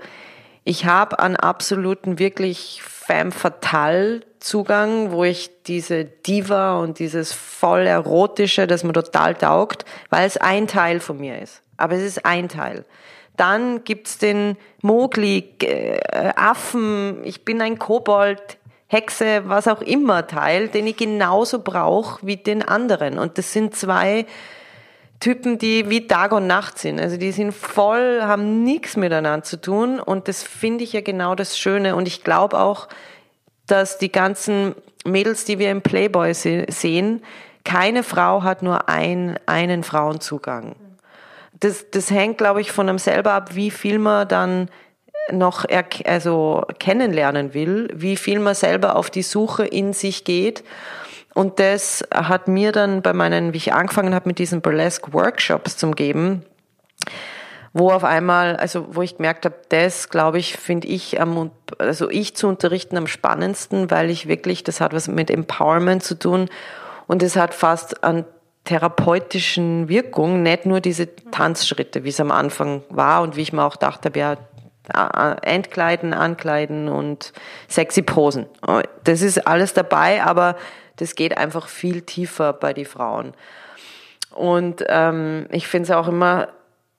ich 0.63 0.85
habe 0.85 1.19
einen 1.19 1.35
absoluten 1.35 2.19
wirklich 2.19 2.81
femme 2.83 3.31
fatale 3.31 4.21
Zugang, 4.39 5.11
wo 5.11 5.23
ich 5.23 5.63
diese 5.63 6.05
Diva 6.05 6.79
und 6.79 6.99
dieses 6.99 7.33
voll 7.33 7.85
erotische, 7.85 8.67
das 8.67 8.83
mir 8.83 8.93
total 8.93 9.35
taugt, 9.35 9.85
weil 10.09 10.25
es 10.25 10.37
ein 10.37 10.67
Teil 10.67 10.99
von 10.99 11.17
mir 11.17 11.41
ist. 11.41 11.61
Aber 11.77 11.95
es 11.95 12.03
ist 12.03 12.25
ein 12.25 12.49
Teil. 12.49 12.85
Dann 13.35 13.83
gibt's 13.83 14.19
den 14.19 14.57
Mogli, 14.81 15.55
äh, 15.61 15.99
Affen, 16.35 17.21
ich 17.23 17.43
bin 17.43 17.61
ein 17.61 17.79
Kobold, 17.79 18.57
Hexe, 18.87 19.43
was 19.45 19.67
auch 19.67 19.81
immer 19.81 20.27
Teil, 20.27 20.67
den 20.67 20.87
ich 20.87 20.97
genauso 20.97 21.59
brauche 21.59 22.25
wie 22.25 22.37
den 22.37 22.61
anderen. 22.61 23.17
Und 23.17 23.37
das 23.37 23.51
sind 23.51 23.75
zwei 23.75 24.27
Typen, 25.23 25.57
die 25.57 25.89
wie 25.89 26.05
Tag 26.05 26.33
und 26.33 26.47
Nacht 26.47 26.77
sind. 26.77 26.99
Also 26.99 27.15
die 27.15 27.31
sind 27.31 27.53
voll, 27.53 28.19
haben 28.23 28.65
nichts 28.65 28.97
miteinander 28.97 29.45
zu 29.45 29.55
tun. 29.55 30.01
Und 30.01 30.27
das 30.27 30.43
finde 30.43 30.83
ich 30.83 30.91
ja 30.91 30.99
genau 30.99 31.33
das 31.33 31.57
Schöne. 31.57 31.95
Und 31.95 32.09
ich 32.09 32.25
glaube 32.25 32.59
auch, 32.59 32.89
dass 33.65 33.97
die 33.97 34.11
ganzen 34.11 34.75
Mädels, 35.05 35.45
die 35.45 35.59
wir 35.59 35.71
im 35.71 35.81
Playboy 35.81 36.33
se 36.33 36.65
sehen, 36.67 37.23
keine 37.63 38.03
Frau 38.03 38.43
hat 38.43 38.63
nur 38.63 38.89
ein, 38.89 39.39
einen 39.45 39.85
Frauenzugang. 39.85 40.75
Das, 41.53 41.89
das 41.89 42.11
hängt, 42.11 42.37
glaube 42.37 42.59
ich, 42.59 42.73
von 42.73 42.89
einem 42.89 42.99
selber 42.99 43.31
ab, 43.31 43.55
wie 43.55 43.71
viel 43.71 43.99
man 43.99 44.27
dann 44.27 44.69
noch 45.31 45.63
also 46.03 46.65
kennenlernen 46.79 47.53
will, 47.53 47.87
wie 47.93 48.17
viel 48.17 48.39
man 48.39 48.55
selber 48.55 48.97
auf 48.97 49.09
die 49.09 49.23
Suche 49.23 49.65
in 49.65 49.93
sich 49.93 50.25
geht. 50.25 50.65
Und 51.33 51.59
das 51.59 52.03
hat 52.13 52.47
mir 52.47 52.71
dann 52.71 53.01
bei 53.01 53.13
meinen, 53.13 53.53
wie 53.53 53.57
ich 53.57 53.73
angefangen 53.73 54.13
habe 54.13 54.29
mit 54.29 54.39
diesen 54.39 54.61
Burlesque 54.61 55.13
Workshops 55.13 55.77
zum 55.77 55.95
geben, 55.95 56.45
wo 57.73 57.89
auf 57.89 58.03
einmal, 58.03 58.55
also 58.55 58.95
wo 58.95 59.01
ich 59.01 59.17
gemerkt 59.17 59.45
habe, 59.45 59.55
das 59.69 60.09
glaube 60.09 60.37
ich, 60.37 60.55
finde 60.55 60.87
ich 60.87 61.19
am, 61.19 61.51
also 61.79 62.09
ich 62.09 62.35
zu 62.35 62.47
unterrichten 62.47 62.97
am 62.97 63.07
spannendsten, 63.07 63.89
weil 63.89 64.11
ich 64.11 64.27
wirklich, 64.27 64.63
das 64.63 64.79
hat 64.79 64.93
was 64.93 65.07
mit 65.07 65.31
Empowerment 65.31 66.03
zu 66.03 66.17
tun 66.17 66.49
und 67.07 67.23
es 67.23 67.35
hat 67.35 67.55
fast 67.55 68.03
an 68.03 68.25
therapeutischen 68.65 69.89
Wirkung, 69.89 70.43
nicht 70.43 70.65
nur 70.65 70.81
diese 70.81 71.15
Tanzschritte, 71.31 72.03
wie 72.03 72.09
es 72.09 72.19
am 72.19 72.31
Anfang 72.31 72.83
war 72.89 73.21
und 73.23 73.35
wie 73.35 73.41
ich 73.41 73.53
mir 73.53 73.63
auch 73.63 73.75
dachte, 73.75 74.11
ja, 74.17 74.37
Entkleiden, 75.41 76.13
Ankleiden 76.13 76.89
und 76.89 77.33
sexy 77.67 78.01
Posen. 78.01 78.45
Das 79.03 79.21
ist 79.21 79.47
alles 79.47 79.73
dabei, 79.73 80.23
aber 80.23 80.55
das 80.97 81.15
geht 81.15 81.37
einfach 81.37 81.67
viel 81.67 82.01
tiefer 82.01 82.53
bei 82.53 82.73
den 82.73 82.85
Frauen. 82.85 83.33
Und 84.31 84.83
ähm, 84.87 85.47
ich 85.51 85.67
finde 85.67 85.85
es 85.85 85.91
auch 85.91 86.07
immer 86.07 86.49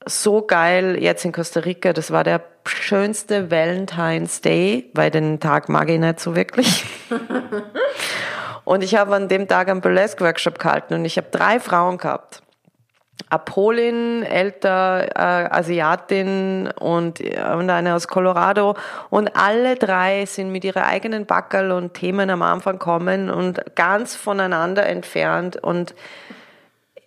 so 0.06 0.42
geil 0.42 0.96
jetzt 1.00 1.24
in 1.24 1.32
Costa 1.32 1.60
Rica. 1.60 1.92
Das 1.92 2.10
war 2.10 2.24
der 2.24 2.42
schönste 2.66 3.50
Valentine's 3.50 4.40
Day, 4.40 4.90
weil 4.94 5.10
den 5.10 5.40
Tag 5.40 5.68
mag 5.68 5.88
ich 5.88 5.98
nicht 5.98 6.20
so 6.20 6.36
wirklich. 6.36 6.84
und 8.64 8.82
ich 8.82 8.94
habe 8.94 9.14
an 9.14 9.28
dem 9.28 9.48
Tag 9.48 9.68
einen 9.68 9.80
Burlesque-Workshop 9.80 10.58
gehalten 10.58 10.94
und 10.94 11.04
ich 11.04 11.16
habe 11.16 11.28
drei 11.30 11.60
Frauen 11.60 11.98
gehabt. 11.98 12.43
Apolin, 13.30 14.22
älter 14.22 15.08
äh, 15.16 15.48
Asiatin 15.50 16.68
und, 16.78 17.20
und 17.20 17.70
eine 17.70 17.94
aus 17.94 18.08
Colorado. 18.08 18.76
Und 19.10 19.36
alle 19.36 19.76
drei 19.76 20.26
sind 20.26 20.52
mit 20.52 20.64
ihren 20.64 20.82
eigenen 20.82 21.26
Backerl 21.26 21.72
und 21.72 21.94
Themen 21.94 22.30
am 22.30 22.42
Anfang 22.42 22.78
kommen 22.78 23.30
und 23.30 23.60
ganz 23.74 24.14
voneinander 24.14 24.86
entfernt. 24.86 25.56
Und 25.56 25.94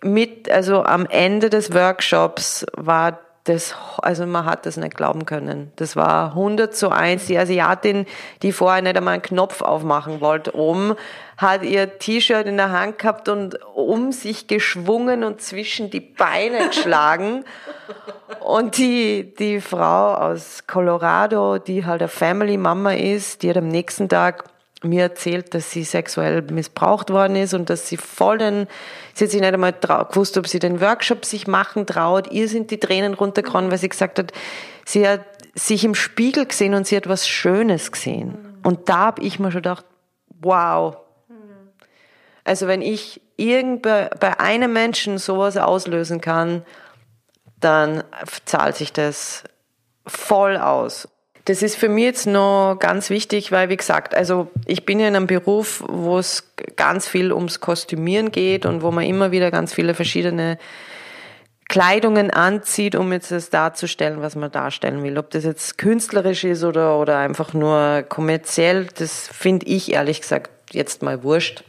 mit, 0.02 0.50
also 0.50 0.84
am 0.84 1.06
Ende 1.06 1.50
des 1.50 1.72
Workshops 1.72 2.66
war 2.76 3.18
das, 3.44 3.74
also 4.02 4.26
man 4.26 4.44
hat 4.44 4.66
das 4.66 4.76
nicht 4.76 4.96
glauben 4.96 5.24
können. 5.24 5.72
Das 5.76 5.96
war 5.96 6.30
100 6.30 6.74
zu 6.74 6.90
1. 6.90 7.26
Die 7.26 7.38
Asiatin, 7.38 8.06
die 8.42 8.52
vorher 8.52 8.82
nicht 8.82 8.96
einmal 8.96 9.14
einen 9.14 9.22
Knopf 9.22 9.62
aufmachen 9.62 10.20
wollte, 10.20 10.54
oben, 10.54 10.94
hat 11.38 11.62
ihr 11.62 11.98
T-Shirt 11.98 12.46
in 12.46 12.56
der 12.56 12.72
Hand 12.72 12.98
gehabt 12.98 13.28
und 13.28 13.62
um 13.74 14.10
sich 14.10 14.48
geschwungen 14.48 15.22
und 15.22 15.40
zwischen 15.40 15.88
die 15.88 16.00
Beine 16.00 16.66
geschlagen. 16.66 17.44
und 18.40 18.76
die, 18.76 19.34
die 19.38 19.60
Frau 19.60 20.14
aus 20.14 20.66
Colorado, 20.66 21.58
die 21.58 21.86
halt 21.86 22.02
eine 22.02 22.08
Family 22.08 22.56
Mama 22.56 22.92
ist, 22.92 23.42
die 23.42 23.50
hat 23.50 23.56
am 23.56 23.68
nächsten 23.68 24.08
Tag 24.08 24.50
mir 24.82 25.02
erzählt, 25.02 25.54
dass 25.54 25.70
sie 25.70 25.84
sexuell 25.84 26.42
missbraucht 26.42 27.10
worden 27.10 27.36
ist 27.36 27.54
und 27.54 27.70
dass 27.70 27.88
sie 27.88 27.96
voll 27.96 28.38
den, 28.38 28.66
sie 29.14 29.24
hat 29.24 29.30
sich 29.30 29.40
nicht 29.40 29.54
einmal 29.54 29.72
gewusst, 29.72 30.36
ob 30.38 30.48
sie 30.48 30.58
den 30.58 30.80
Workshop 30.80 31.24
sich 31.24 31.46
machen 31.46 31.86
traut. 31.86 32.32
Ihr 32.32 32.48
sind 32.48 32.72
die 32.72 32.80
Tränen 32.80 33.14
runtergekommen, 33.14 33.70
weil 33.70 33.78
sie 33.78 33.88
gesagt 33.88 34.18
hat, 34.18 34.32
sie 34.84 35.06
hat 35.06 35.20
sich 35.54 35.84
im 35.84 35.94
Spiegel 35.94 36.46
gesehen 36.46 36.74
und 36.74 36.86
sie 36.86 36.96
hat 36.96 37.08
was 37.08 37.28
Schönes 37.28 37.92
gesehen. 37.92 38.58
Und 38.64 38.88
da 38.88 38.98
habe 38.98 39.22
ich 39.22 39.38
mir 39.38 39.52
schon 39.52 39.62
gedacht, 39.62 39.84
wow. 40.40 40.96
Also 42.48 42.66
wenn 42.66 42.80
ich 42.80 43.20
irgend 43.36 43.82
bei 43.82 44.40
einem 44.40 44.72
Menschen 44.72 45.18
sowas 45.18 45.58
auslösen 45.58 46.22
kann, 46.22 46.64
dann 47.60 48.02
zahlt 48.46 48.76
sich 48.76 48.92
das 48.92 49.44
voll 50.06 50.56
aus. 50.56 51.08
Das 51.44 51.62
ist 51.62 51.76
für 51.76 51.90
mich 51.90 52.04
jetzt 52.04 52.26
noch 52.26 52.76
ganz 52.78 53.10
wichtig, 53.10 53.52
weil, 53.52 53.68
wie 53.68 53.76
gesagt, 53.76 54.14
also 54.14 54.50
ich 54.64 54.86
bin 54.86 54.98
ja 54.98 55.08
in 55.08 55.16
einem 55.16 55.26
Beruf, 55.26 55.84
wo 55.86 56.18
es 56.18 56.54
ganz 56.76 57.06
viel 57.06 57.32
ums 57.34 57.60
Kostümieren 57.60 58.32
geht 58.32 58.64
und 58.64 58.82
wo 58.82 58.90
man 58.90 59.04
immer 59.04 59.30
wieder 59.30 59.50
ganz 59.50 59.74
viele 59.74 59.92
verschiedene 59.92 60.58
Kleidungen 61.68 62.30
anzieht, 62.30 62.94
um 62.96 63.12
jetzt 63.12 63.30
das 63.30 63.50
darzustellen, 63.50 64.22
was 64.22 64.36
man 64.36 64.50
darstellen 64.50 65.02
will. 65.02 65.18
Ob 65.18 65.30
das 65.30 65.44
jetzt 65.44 65.76
künstlerisch 65.76 66.44
ist 66.44 66.64
oder, 66.64 66.98
oder 66.98 67.18
einfach 67.18 67.52
nur 67.52 68.04
kommerziell, 68.08 68.86
das 68.94 69.28
finde 69.28 69.66
ich 69.66 69.92
ehrlich 69.92 70.22
gesagt 70.22 70.50
jetzt 70.72 71.02
mal 71.02 71.22
wurscht. 71.22 71.62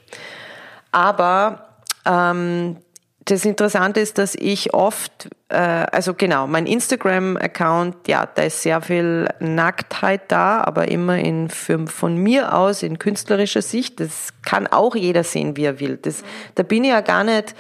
Aber 0.91 1.69
ähm, 2.05 2.77
das 3.25 3.45
Interessante 3.45 3.99
ist, 3.99 4.17
dass 4.17 4.35
ich 4.35 4.73
oft, 4.73 5.29
äh, 5.49 5.55
also 5.55 6.13
genau, 6.13 6.47
mein 6.47 6.65
Instagram-Account, 6.65 8.07
ja, 8.07 8.25
da 8.25 8.43
ist 8.43 8.63
sehr 8.63 8.81
viel 8.81 9.27
Nacktheit 9.39 10.31
da, 10.31 10.61
aber 10.61 10.87
immer 10.87 11.17
in 11.17 11.49
für, 11.49 11.85
von 11.87 12.17
mir 12.17 12.55
aus 12.55 12.81
in 12.81 12.97
künstlerischer 12.97 13.61
Sicht. 13.61 13.99
Das 13.99 14.29
kann 14.43 14.67
auch 14.67 14.95
jeder 14.95 15.23
sehen, 15.23 15.57
wie 15.57 15.65
er 15.65 15.79
will. 15.79 15.97
Das, 15.97 16.23
da 16.55 16.63
bin 16.63 16.83
ich 16.83 16.89
ja 16.89 17.01
gar 17.01 17.23
nicht. 17.23 17.55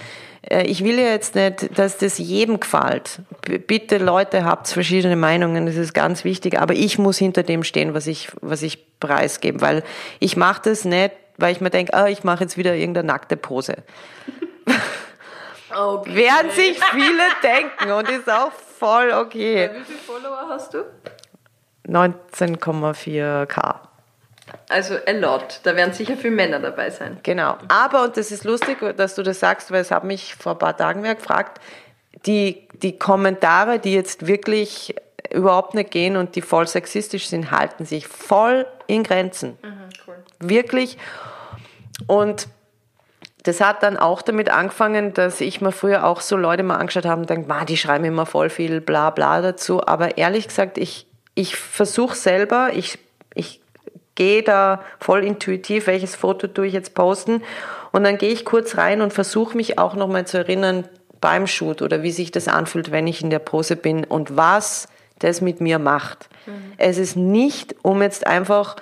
Äh, 0.49 0.63
ich 0.63 0.83
will 0.83 0.97
ja 0.97 1.09
jetzt 1.09 1.35
nicht, 1.35 1.77
dass 1.77 1.97
das 1.97 2.17
jedem 2.17 2.59
gefällt. 2.59 3.19
Bitte 3.67 3.99
Leute, 3.99 4.45
habt 4.45 4.69
verschiedene 4.69 5.15
Meinungen, 5.15 5.65
das 5.65 5.75
ist 5.75 5.93
ganz 5.93 6.23
wichtig, 6.23 6.59
aber 6.59 6.73
ich 6.73 6.97
muss 6.97 7.17
hinter 7.17 7.43
dem 7.43 7.63
stehen, 7.63 7.93
was 7.93 8.07
ich, 8.07 8.29
was 8.41 8.63
ich 8.63 8.99
preisgebe, 8.99 9.61
weil 9.61 9.83
ich 10.19 10.35
mache 10.35 10.61
das 10.65 10.85
nicht, 10.85 11.11
weil 11.39 11.51
ich 11.51 11.61
mir 11.61 11.69
denke, 11.69 11.93
ah, 11.93 12.07
ich 12.07 12.23
mache 12.23 12.43
jetzt 12.43 12.57
wieder 12.57 12.75
irgendeine 12.75 13.07
nackte 13.07 13.37
Pose. 13.37 13.77
Okay. 15.71 16.15
Werden 16.15 16.49
sich 16.49 16.79
viele 16.83 17.23
denken 17.43 17.91
und 17.91 18.09
ist 18.09 18.27
auch 18.27 18.51
voll 18.51 19.11
okay. 19.11 19.69
Wie 19.71 19.83
viele 19.83 19.99
Follower 19.99 20.47
hast 20.49 20.73
du? 20.73 20.79
19,4k. 21.87 23.75
Also 24.67 24.95
a 25.05 25.11
lot. 25.11 25.61
Da 25.63 25.75
werden 25.75 25.93
sicher 25.93 26.17
viele 26.17 26.33
Männer 26.33 26.59
dabei 26.59 26.89
sein. 26.89 27.19
Genau. 27.23 27.57
Aber, 27.67 28.03
und 28.03 28.17
das 28.17 28.31
ist 28.31 28.45
lustig, 28.45 28.79
dass 28.97 29.15
du 29.15 29.23
das 29.23 29.39
sagst, 29.39 29.71
weil 29.71 29.81
es 29.81 29.91
hat 29.91 30.03
mich 30.03 30.35
vor 30.35 30.53
ein 30.53 30.57
paar 30.57 30.75
Tagen 30.75 31.03
wer 31.03 31.15
gefragt, 31.15 31.61
die, 32.25 32.67
die 32.73 32.97
Kommentare, 32.97 33.79
die 33.79 33.93
jetzt 33.93 34.27
wirklich 34.27 34.95
überhaupt 35.31 35.75
nicht 35.75 35.91
gehen 35.91 36.17
und 36.17 36.35
die 36.35 36.41
voll 36.41 36.67
sexistisch 36.67 37.27
sind, 37.27 37.51
halten 37.51 37.85
sich 37.85 38.07
voll 38.07 38.65
in 38.87 39.03
Grenzen. 39.03 39.57
Mhm. 39.61 39.78
Wirklich. 40.39 40.97
Und 42.07 42.47
das 43.43 43.61
hat 43.61 43.83
dann 43.83 43.97
auch 43.97 44.21
damit 44.21 44.49
angefangen, 44.49 45.13
dass 45.13 45.41
ich 45.41 45.61
mir 45.61 45.71
früher 45.71 46.05
auch 46.05 46.21
so 46.21 46.35
Leute 46.35 46.63
mal 46.63 46.75
angeschaut 46.75 47.05
habe 47.05 47.21
und 47.21 47.29
denke, 47.29 47.65
die 47.65 47.77
schreiben 47.77 48.05
immer 48.05 48.25
voll 48.25 48.49
viel 48.49 48.81
bla 48.81 49.09
bla 49.09 49.41
dazu. 49.41 49.85
Aber 49.85 50.17
ehrlich 50.17 50.47
gesagt, 50.47 50.77
ich, 50.77 51.07
ich 51.35 51.55
versuche 51.55 52.15
selber, 52.15 52.71
ich, 52.73 52.99
ich 53.33 53.61
gehe 54.15 54.43
da 54.43 54.83
voll 54.99 55.23
intuitiv, 55.23 55.87
welches 55.87 56.15
Foto 56.15 56.47
tue 56.47 56.67
ich 56.67 56.73
jetzt 56.73 56.93
posten. 56.93 57.41
Und 57.91 58.03
dann 58.03 58.17
gehe 58.17 58.31
ich 58.31 58.45
kurz 58.45 58.77
rein 58.77 59.01
und 59.01 59.13
versuche 59.13 59.55
mich 59.55 59.79
auch 59.79 59.95
nochmal 59.95 60.27
zu 60.27 60.37
erinnern 60.37 60.87
beim 61.21 61.47
Shoot 61.47 61.81
oder 61.81 62.03
wie 62.03 62.11
sich 62.11 62.31
das 62.31 62.47
anfühlt, 62.47 62.91
wenn 62.91 63.07
ich 63.07 63.21
in 63.21 63.29
der 63.29 63.39
Pose 63.39 63.75
bin 63.75 64.03
und 64.03 64.35
was 64.35 64.87
das 65.19 65.41
mit 65.41 65.61
mir 65.61 65.79
macht. 65.79 66.29
Mhm. 66.45 66.73
Es 66.77 66.97
ist 66.97 67.15
nicht, 67.15 67.75
um 67.81 68.01
jetzt 68.01 68.27
einfach, 68.27 68.75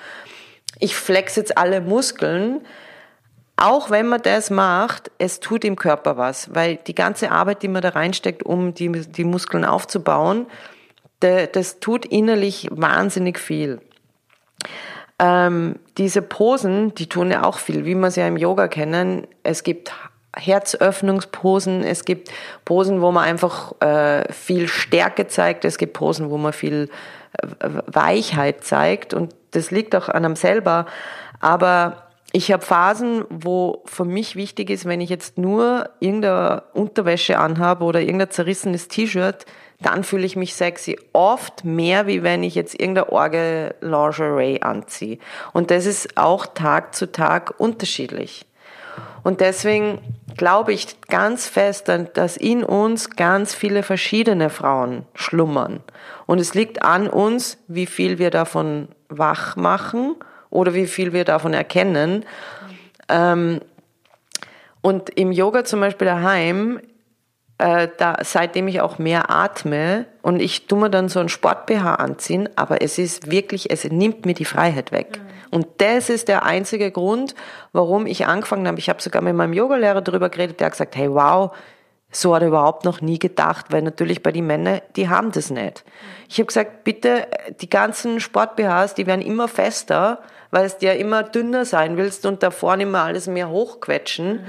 ich 0.80 0.96
flex 0.96 1.36
jetzt 1.36 1.58
alle 1.58 1.82
Muskeln, 1.82 2.62
auch 3.56 3.90
wenn 3.90 4.08
man 4.08 4.22
das 4.22 4.52
macht, 4.52 5.12
es 5.18 5.40
tut 5.40 5.66
im 5.66 5.76
Körper 5.76 6.18
was, 6.18 6.54
weil 6.54 6.76
die 6.76 6.94
ganze 6.94 7.32
Arbeit, 7.32 7.64
die 7.64 7.68
man 7.68 7.82
da 7.82 7.90
reinsteckt, 7.90 8.44
um 8.44 8.74
die, 8.76 8.92
die 8.92 9.24
Muskeln 9.24 9.66
aufzubauen, 9.66 10.46
das 11.20 11.80
tut 11.80 12.06
innerlich 12.06 12.68
wahnsinnig 12.70 13.40
viel. 13.40 13.82
Ähm, 15.18 15.80
diese 15.98 16.22
Posen, 16.22 16.94
die 16.94 17.10
tun 17.10 17.32
ja 17.32 17.44
auch 17.44 17.58
viel, 17.58 17.86
wie 17.86 17.96
wir 17.96 18.12
sie 18.12 18.20
ja 18.20 18.28
im 18.28 18.38
Yoga 18.38 18.68
kennen. 18.68 19.26
Es 19.42 19.64
gibt 19.64 19.92
Herzöffnungsposen, 20.36 21.84
es 21.84 22.06
gibt 22.06 22.32
Posen, 22.66 23.02
wo 23.02 23.12
man 23.12 23.24
einfach 23.24 23.74
äh, 23.82 24.32
viel 24.32 24.68
Stärke 24.68 25.26
zeigt, 25.26 25.66
es 25.66 25.80
gibt 25.80 25.94
Posen, 25.94 26.30
wo 26.30 26.38
man 26.38 26.54
viel 26.54 26.90
äh, 27.42 27.48
Weichheit 27.88 28.64
zeigt 28.64 29.16
und 29.16 29.34
das 29.58 29.72
liegt 29.72 29.96
auch 29.96 30.08
an 30.08 30.24
einem 30.24 30.36
selber. 30.36 30.86
Aber 31.40 32.04
ich 32.32 32.52
habe 32.52 32.64
Phasen, 32.64 33.26
wo 33.30 33.82
für 33.86 34.06
mich 34.06 34.36
wichtig 34.36 34.70
ist, 34.70 34.86
wenn 34.86 35.02
ich 35.02 35.10
jetzt 35.10 35.38
nur 35.38 35.90
irgendeine 36.00 36.64
Unterwäsche 36.74 37.40
anhabe 37.40 37.84
oder 37.86 38.02
irgendein 38.02 38.32
zerrissenes 38.32 38.88
T-Shirt, 38.88 39.46
dann 39.82 40.04
fühle 40.04 40.26
ich 40.26 40.36
mich 40.36 40.56
sexy. 40.56 41.00
Oft 41.14 41.64
mehr, 41.64 42.08
wie 42.08 42.24
wenn 42.24 42.44
ich 42.44 42.56
jetzt 42.56 42.80
irgendeine 42.80 43.12
Orgel 43.12 43.76
Lingerie 43.82 44.62
anziehe. 44.62 45.20
Und 45.54 45.72
das 45.72 45.86
ist 45.86 46.18
auch 46.18 46.48
Tag 46.48 46.96
zu 46.96 47.12
Tag 47.12 47.56
unterschiedlich. 47.60 48.46
Und 49.24 49.42
deswegen 49.42 50.00
glaube 50.36 50.74
ich 50.74 51.02
ganz 51.02 51.48
fest, 51.48 51.92
dass 52.14 52.38
in 52.38 52.64
uns 52.64 53.12
ganz 53.12 53.54
viele 53.54 53.84
verschiedene 53.84 54.50
Frauen 54.50 55.06
schlummern. 55.14 55.82
Und 56.26 56.40
es 56.40 56.54
liegt 56.54 56.84
an 56.84 57.10
uns, 57.10 57.58
wie 57.68 57.86
viel 57.86 58.20
wir 58.20 58.32
davon 58.32 58.88
wach 59.10 59.56
machen 59.56 60.16
oder 60.50 60.74
wie 60.74 60.88
viel 60.88 61.14
wir 61.14 61.26
davon 61.26 61.54
erkennen. 61.54 62.26
Ähm, 63.10 63.62
und 64.82 65.10
im 65.12 65.32
Yoga 65.32 65.64
zum 65.66 65.80
Beispiel 65.80 66.08
daheim 66.08 66.80
äh, 67.58 67.88
da, 67.98 68.18
seitdem 68.22 68.68
ich 68.68 68.82
auch 68.82 69.00
mehr 69.00 69.32
atme 69.32 70.06
und 70.22 70.40
ich 70.40 70.68
tue 70.68 70.80
mir 70.80 70.90
dann 70.90 71.10
so 71.10 71.20
ein 71.20 71.30
Sport-BH 71.30 71.96
anziehen, 71.96 72.50
aber 72.56 72.82
es 72.82 72.98
ist 72.98 73.32
wirklich, 73.32 73.72
es 73.72 73.84
nimmt 73.86 74.26
mir 74.26 74.36
die 74.36 74.46
Freiheit 74.46 74.92
weg. 74.92 75.20
Mhm. 75.20 75.28
Und 75.50 75.68
das 75.78 76.10
ist 76.10 76.28
der 76.28 76.46
einzige 76.46 76.92
Grund, 76.92 77.34
warum 77.72 78.06
ich 78.06 78.28
angefangen 78.28 78.68
habe. 78.68 78.80
Ich 78.80 78.90
habe 78.90 79.02
sogar 79.02 79.22
mit 79.22 79.36
meinem 79.36 79.54
Yogalehrer 79.54 80.02
darüber 80.02 80.30
geredet, 80.30 80.60
der 80.60 80.66
hat 80.66 80.74
gesagt, 80.74 80.96
hey 80.96 81.10
wow, 81.10 81.52
so 82.12 82.34
hat 82.34 82.42
er 82.42 82.48
überhaupt 82.48 82.86
noch 82.86 83.02
nie 83.02 83.20
gedacht, 83.20 83.68
weil 83.70 83.82
natürlich 83.82 84.24
bei 84.24 84.32
den 84.32 84.48
Männern, 84.48 84.82
die 84.96 85.10
haben 85.10 85.32
das 85.32 85.50
nicht. 85.50 85.84
Ich 86.30 86.38
habe 86.38 86.48
gesagt, 86.48 86.84
bitte, 86.84 87.28
die 87.62 87.70
ganzen 87.70 88.20
Sport-BHs, 88.20 88.96
die 88.96 89.08
werden 89.08 89.22
immer 89.22 89.48
fester, 89.48 90.20
weil 90.52 90.70
du 90.70 90.86
ja 90.86 90.94
immer 90.94 91.24
dünner 91.24 91.66
sein 91.66 91.98
willst 91.98 92.26
und 92.26 92.44
da 92.44 92.52
vorne 92.52 92.84
immer 92.84 93.04
alles 93.04 93.28
mehr 93.28 93.50
hochquetschen. 93.50 94.34
Mhm. 94.34 94.46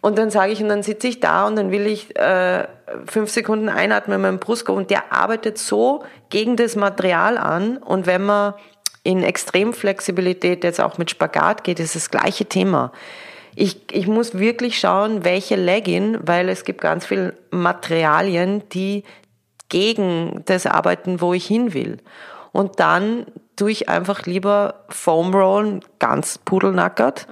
Und 0.00 0.18
dann 0.18 0.30
sage 0.30 0.52
ich, 0.52 0.62
und 0.62 0.68
dann 0.68 0.84
sitze 0.84 1.08
ich 1.08 1.18
da 1.18 1.48
und 1.48 1.56
dann 1.56 1.72
will 1.72 1.86
ich 1.86 2.16
äh, 2.16 2.68
fünf 3.06 3.30
Sekunden 3.30 3.68
einatmen 3.68 4.16
in 4.16 4.22
meinem 4.22 4.38
Brustkorb 4.38 4.78
und 4.78 4.90
der 4.90 5.12
arbeitet 5.12 5.58
so 5.58 6.04
gegen 6.30 6.56
das 6.56 6.76
Material 6.76 7.38
an. 7.38 7.78
Und 7.78 8.06
wenn 8.06 8.24
man 8.24 8.54
in 9.02 9.24
Extremflexibilität 9.24 10.62
jetzt 10.62 10.80
auch 10.80 10.98
mit 10.98 11.10
Spagat 11.10 11.64
geht, 11.64 11.80
ist 11.80 11.96
das 11.96 12.10
gleiche 12.10 12.44
Thema. 12.44 12.92
Ich, 13.56 13.80
ich 13.90 14.06
muss 14.06 14.38
wirklich 14.38 14.78
schauen, 14.78 15.24
welche 15.24 15.56
Legging, 15.56 16.18
weil 16.22 16.48
es 16.48 16.64
gibt 16.64 16.80
ganz 16.80 17.06
viele 17.06 17.34
Materialien, 17.50 18.62
die 18.68 19.02
gegen 19.68 20.42
das 20.44 20.66
arbeiten, 20.66 21.20
wo 21.20 21.34
ich 21.34 21.46
hin 21.46 21.74
will. 21.74 21.98
Und 22.52 22.78
dann 22.78 23.26
tue 23.56 23.70
ich 23.70 23.88
einfach 23.88 24.26
lieber 24.26 24.74
Foam 24.88 25.34
Rollen 25.34 25.80
ganz 25.98 26.38
pudelnackert. 26.38 27.26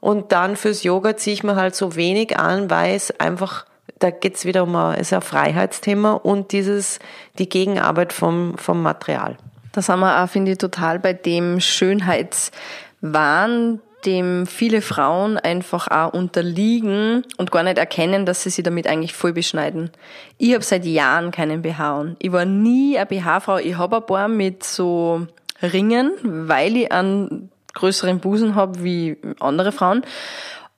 Und 0.00 0.32
dann 0.32 0.56
fürs 0.56 0.84
Yoga 0.84 1.16
ziehe 1.16 1.34
ich 1.34 1.42
mir 1.42 1.56
halt 1.56 1.74
so 1.74 1.96
wenig 1.96 2.38
an, 2.38 2.70
weil 2.70 2.94
es 2.94 3.10
einfach, 3.18 3.66
da 3.98 4.10
geht's 4.10 4.44
wieder 4.44 4.62
um 4.62 4.76
ein, 4.76 5.00
ist 5.00 5.12
ein 5.12 5.22
Freiheitsthema 5.22 6.12
und 6.12 6.52
dieses, 6.52 7.00
die 7.38 7.48
Gegenarbeit 7.48 8.12
vom, 8.12 8.56
vom 8.58 8.80
Material. 8.82 9.36
Das 9.72 9.88
haben 9.88 9.98
wir 10.00 10.22
auch, 10.22 10.28
finde 10.28 10.52
ich, 10.52 10.58
total 10.58 11.00
bei 11.00 11.14
dem 11.14 11.58
Schönheitswahn, 11.58 13.80
dem 14.06 14.46
viele 14.46 14.82
Frauen 14.82 15.38
einfach 15.38 15.88
auch 15.88 16.12
unterliegen 16.12 17.24
und 17.36 17.50
gar 17.50 17.62
nicht 17.62 17.78
erkennen, 17.78 18.26
dass 18.26 18.42
sie 18.42 18.50
sich 18.50 18.64
damit 18.64 18.86
eigentlich 18.86 19.14
voll 19.14 19.32
beschneiden. 19.32 19.90
Ich 20.38 20.54
habe 20.54 20.64
seit 20.64 20.84
Jahren 20.84 21.30
keinen 21.30 21.62
BH 21.62 22.00
an. 22.00 22.16
Ich 22.18 22.32
war 22.32 22.44
nie 22.44 22.96
eine 22.96 23.06
BH-Frau. 23.06 23.58
Ich 23.58 23.76
habe 23.76 23.96
ein 23.96 24.06
paar 24.06 24.28
mit 24.28 24.64
so 24.64 25.26
Ringen, 25.62 26.12
weil 26.22 26.76
ich 26.76 26.92
an 26.92 27.50
größeren 27.74 28.20
Busen 28.20 28.54
habe 28.54 28.82
wie 28.82 29.16
andere 29.40 29.72
Frauen. 29.72 30.02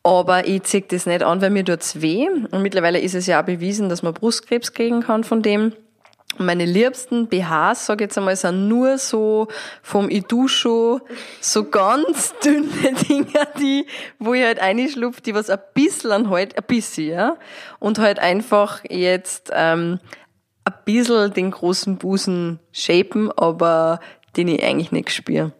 Aber 0.03 0.47
ich 0.47 0.63
ziehe 0.63 0.85
das 0.87 1.07
nicht 1.07 1.23
an, 1.23 1.41
weil 1.41 1.51
mir 1.51 1.65
tut's 1.65 2.01
weh. 2.01 2.29
Und 2.29 2.63
mittlerweile 2.63 3.01
ist 3.01 3.15
es 3.15 3.27
ja 3.27 3.41
auch 3.41 3.45
bewiesen, 3.45 3.89
dass 3.89 4.03
man 4.03 4.15
Brustkrebs 4.15 4.73
kriegen 4.73 5.01
kann 5.03 5.25
von 5.25 5.43
dem. 5.43 5.73
Meine 6.39 6.65
liebsten 6.65 7.29
BHs, 7.29 7.87
sage 7.87 8.05
ich 8.05 8.09
jetzt 8.09 8.19
einmal, 8.19 8.37
sind 8.37 8.69
nur 8.69 8.99
so 8.99 9.49
vom 9.83 10.09
Idusho, 10.09 11.01
so 11.41 11.65
ganz 11.65 12.35
dünne 12.45 12.93
Dinger, 13.09 13.47
die, 13.59 13.87
wo 14.19 14.35
ich 14.35 14.45
halt 14.45 14.61
einschlupfe, 14.61 15.21
die 15.21 15.35
was 15.35 15.51
ein 15.51 15.59
bisschen 15.75 16.31
halt, 16.31 16.57
ein 16.57 16.65
bisschen, 16.67 17.09
ja. 17.09 17.37
Und 17.79 17.99
halt 17.99 18.19
einfach 18.19 18.83
jetzt 18.89 19.51
ähm, 19.55 20.01
ein 20.65 20.75
bisschen 20.85 21.33
den 21.33 21.51
großen 21.51 21.97
Busen 21.97 22.61
shapen, 22.73 23.31
aber 23.33 24.01
den 24.37 24.49
ich 24.49 24.63
eigentlich 24.63 24.93
nicht 24.93 25.11
spüre. 25.11 25.53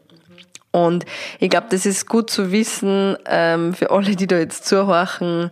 Und 0.73 1.07
ich 1.39 1.49
glaube, 1.49 1.69
das 1.71 1.87
ist 1.87 2.07
gut 2.07 2.29
zu 2.29 2.53
wissen 2.53 3.17
ähm, 3.25 3.73
für 3.73 3.91
alle, 3.91 4.15
die 4.15 4.27
da 4.27 4.37
jetzt 4.37 4.67
zuhorchen, 4.67 5.51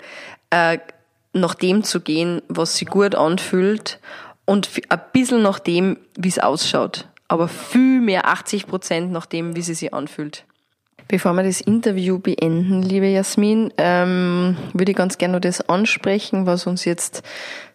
äh, 0.51 0.79
nach 1.33 1.55
dem 1.55 1.83
zu 1.83 2.01
gehen, 2.01 2.43
was 2.49 2.77
sich 2.77 2.89
gut 2.89 3.15
anfühlt 3.15 4.01
und 4.45 4.71
ein 4.89 5.01
bisschen 5.13 5.43
nach 5.43 5.59
dem, 5.59 5.97
wie 6.17 6.29
es 6.29 6.39
ausschaut. 6.39 7.09
Aber 7.29 7.49
viel 7.49 8.01
mehr 8.01 8.27
80 8.29 8.67
Prozent 8.67 9.11
nach 9.11 9.27
dem, 9.27 9.57
wie 9.57 9.63
sie 9.63 9.75
sich 9.75 9.95
anfühlt. 9.95 10.45
Bevor 11.07 11.35
wir 11.35 11.43
das 11.43 11.61
Interview 11.61 12.19
beenden, 12.19 12.83
liebe 12.83 13.07
Jasmin, 13.07 13.73
ähm, 13.77 14.57
würde 14.73 14.93
ich 14.93 14.97
ganz 14.97 15.19
gerne 15.19 15.35
noch 15.35 15.41
das 15.41 15.69
ansprechen, 15.69 16.47
was 16.47 16.67
uns 16.67 16.87
jetzt 16.87 17.23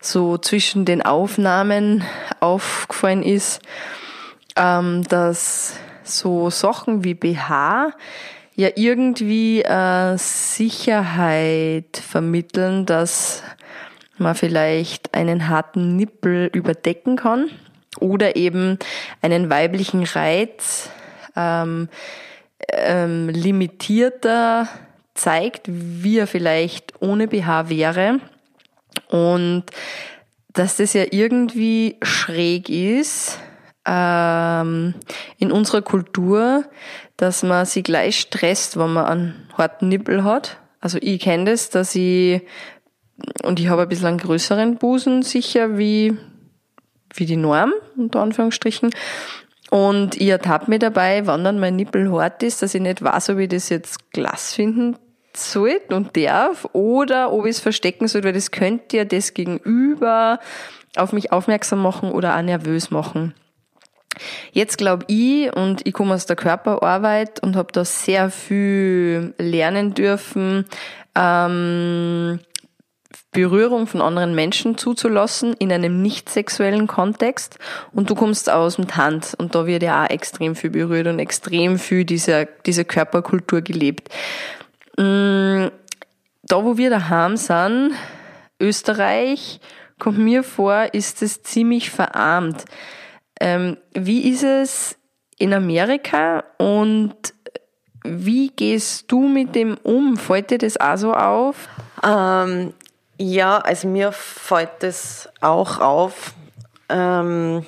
so 0.02 0.38
zwischen 0.40 0.84
den 0.84 1.04
Aufnahmen 1.04 2.04
aufgefallen 2.40 3.22
ist, 3.22 3.62
ähm, 4.56 5.04
dass 5.04 5.76
so 6.04 6.50
Sachen 6.50 7.04
wie 7.04 7.14
BH 7.14 7.92
ja 8.56 8.70
irgendwie 8.76 9.62
äh, 9.62 10.18
Sicherheit 10.18 12.02
vermitteln, 12.06 12.88
dass 12.88 13.44
man 14.20 14.36
vielleicht 14.36 15.14
einen 15.14 15.48
harten 15.48 15.96
Nippel 15.96 16.50
überdecken 16.54 17.16
kann 17.16 17.50
oder 18.00 18.36
eben 18.36 18.78
einen 19.22 19.50
weiblichen 19.50 20.04
Reiz 20.04 20.90
ähm, 21.36 21.90
ähm, 22.72 23.30
limitierter 23.30 24.68
zeigt, 25.14 25.64
wie 25.68 26.20
er 26.20 26.28
vielleicht 26.28 27.02
ohne 27.02 27.28
BH 27.28 27.70
wäre. 27.70 28.20
Und 29.10 29.66
dass 30.54 30.78
das 30.78 30.94
ja 30.94 31.06
irgendwie 31.12 31.98
schräg 32.02 32.70
ist, 32.70 33.40
ähm, 33.86 34.94
in 35.38 35.52
unserer 35.52 35.82
Kultur, 35.82 36.64
dass 37.18 37.44
man 37.44 37.66
sich 37.66 37.84
gleich 37.84 38.20
stresst, 38.20 38.78
wenn 38.78 38.94
man 38.94 39.06
einen 39.06 39.50
harten 39.58 39.90
Nippel 39.90 40.24
hat. 40.24 40.58
Also 40.80 40.98
ich 41.02 41.20
kenne 41.20 41.52
das, 41.52 41.70
dass 41.70 41.96
ich, 41.96 42.42
und 43.44 43.60
ich 43.60 43.68
habe 43.68 43.84
ein 43.84 43.90
bisschen 43.90 44.08
einen 44.08 44.18
größeren 44.18 44.78
Busen 44.78 45.24
sicher 45.24 45.78
wie, 45.78 46.18
wie 47.14 47.26
die 47.26 47.38
Norm, 47.38 47.74
unter 47.98 48.22
Anführungsstrichen. 48.22 48.92
Und 49.70 50.20
ich 50.20 50.30
ertappe 50.30 50.70
mich 50.70 50.80
dabei, 50.80 51.28
wann 51.28 51.44
dann 51.44 51.60
mein 51.60 51.76
Nippel 51.76 52.12
hart 52.12 52.42
ist, 52.44 52.62
dass 52.62 52.74
ich 52.74 52.82
nicht 52.82 53.04
weiß, 53.04 53.30
ob 53.30 53.38
ich 53.38 53.50
das 53.50 53.70
jetzt 53.70 54.12
Glas 54.12 54.54
finden 54.54 54.98
soll 55.36 55.80
und 55.90 56.18
darf 56.18 56.68
oder 56.74 57.32
ob 57.32 57.46
ich 57.46 57.52
es 57.52 57.60
verstecken 57.60 58.08
soll, 58.08 58.24
weil 58.24 58.34
das 58.34 58.52
könnte 58.52 58.98
ja 58.98 59.06
das 59.06 59.34
Gegenüber 59.34 60.40
auf 60.96 61.14
mich 61.14 61.32
aufmerksam 61.32 61.82
machen 61.82 62.12
oder 62.12 62.36
auch 62.36 62.42
nervös 62.42 62.90
machen. 62.90 63.36
Jetzt 64.52 64.78
glaube 64.78 65.06
ich, 65.08 65.56
und 65.56 65.86
ich 65.86 65.94
komme 65.94 66.16
aus 66.16 66.26
der 66.26 66.36
Körperarbeit 66.36 67.42
und 67.42 67.56
habe 67.56 67.72
da 67.72 67.86
sehr 67.86 68.32
viel 68.32 69.34
lernen 69.38 69.94
dürfen, 69.94 70.66
ähm, 71.16 72.40
Berührung 73.40 73.88
von 73.88 74.02
anderen 74.02 74.36
Menschen 74.36 74.78
zuzulassen 74.78 75.54
in 75.54 75.72
einem 75.72 76.02
nicht 76.02 76.30
sexuellen 76.30 76.88
Kontext. 76.88 77.58
Und 77.94 78.10
du 78.10 78.16
kommst 78.16 78.50
aus 78.50 78.76
dem 78.76 78.88
Tanz 78.88 79.34
und 79.34 79.56
da 79.56 79.66
wird 79.66 79.84
ja 79.84 80.04
auch 80.04 80.10
extrem 80.10 80.56
viel 80.56 80.72
berührt 80.72 81.08
und 81.08 81.20
extrem 81.20 81.80
viel 81.80 82.04
dieser, 82.04 82.46
diese 82.46 82.84
Körperkultur 82.84 83.62
gelebt. 83.62 84.10
Mm, 84.98 85.68
da, 86.44 86.64
wo 86.64 86.78
wir 86.78 86.90
daheim 86.90 87.38
sind, 87.38 87.94
Österreich, 88.60 89.62
kommt 90.00 90.18
mir 90.18 90.44
vor, 90.44 90.94
ist 90.94 91.22
es 91.22 91.42
ziemlich 91.44 91.92
verarmt. 91.92 92.66
Ähm, 93.40 93.78
wie 93.94 94.30
ist 94.30 94.44
es 94.44 94.98
in 95.38 95.54
Amerika 95.54 96.44
und 96.58 97.16
wie 98.04 98.50
gehst 98.50 99.12
du 99.12 99.28
mit 99.28 99.56
dem 99.56 99.78
um? 99.84 100.18
Fällt 100.18 100.52
dir 100.52 100.58
das 100.58 100.78
auch 100.78 100.98
so 100.98 101.14
auf? 101.14 101.70
Ähm, 102.04 102.74
ja, 103.20 103.58
also 103.58 103.88
mir 103.88 104.12
fällt 104.12 104.72
das 104.80 105.30
auch 105.42 105.80
auf. 105.80 106.34
Ähm, 106.88 107.66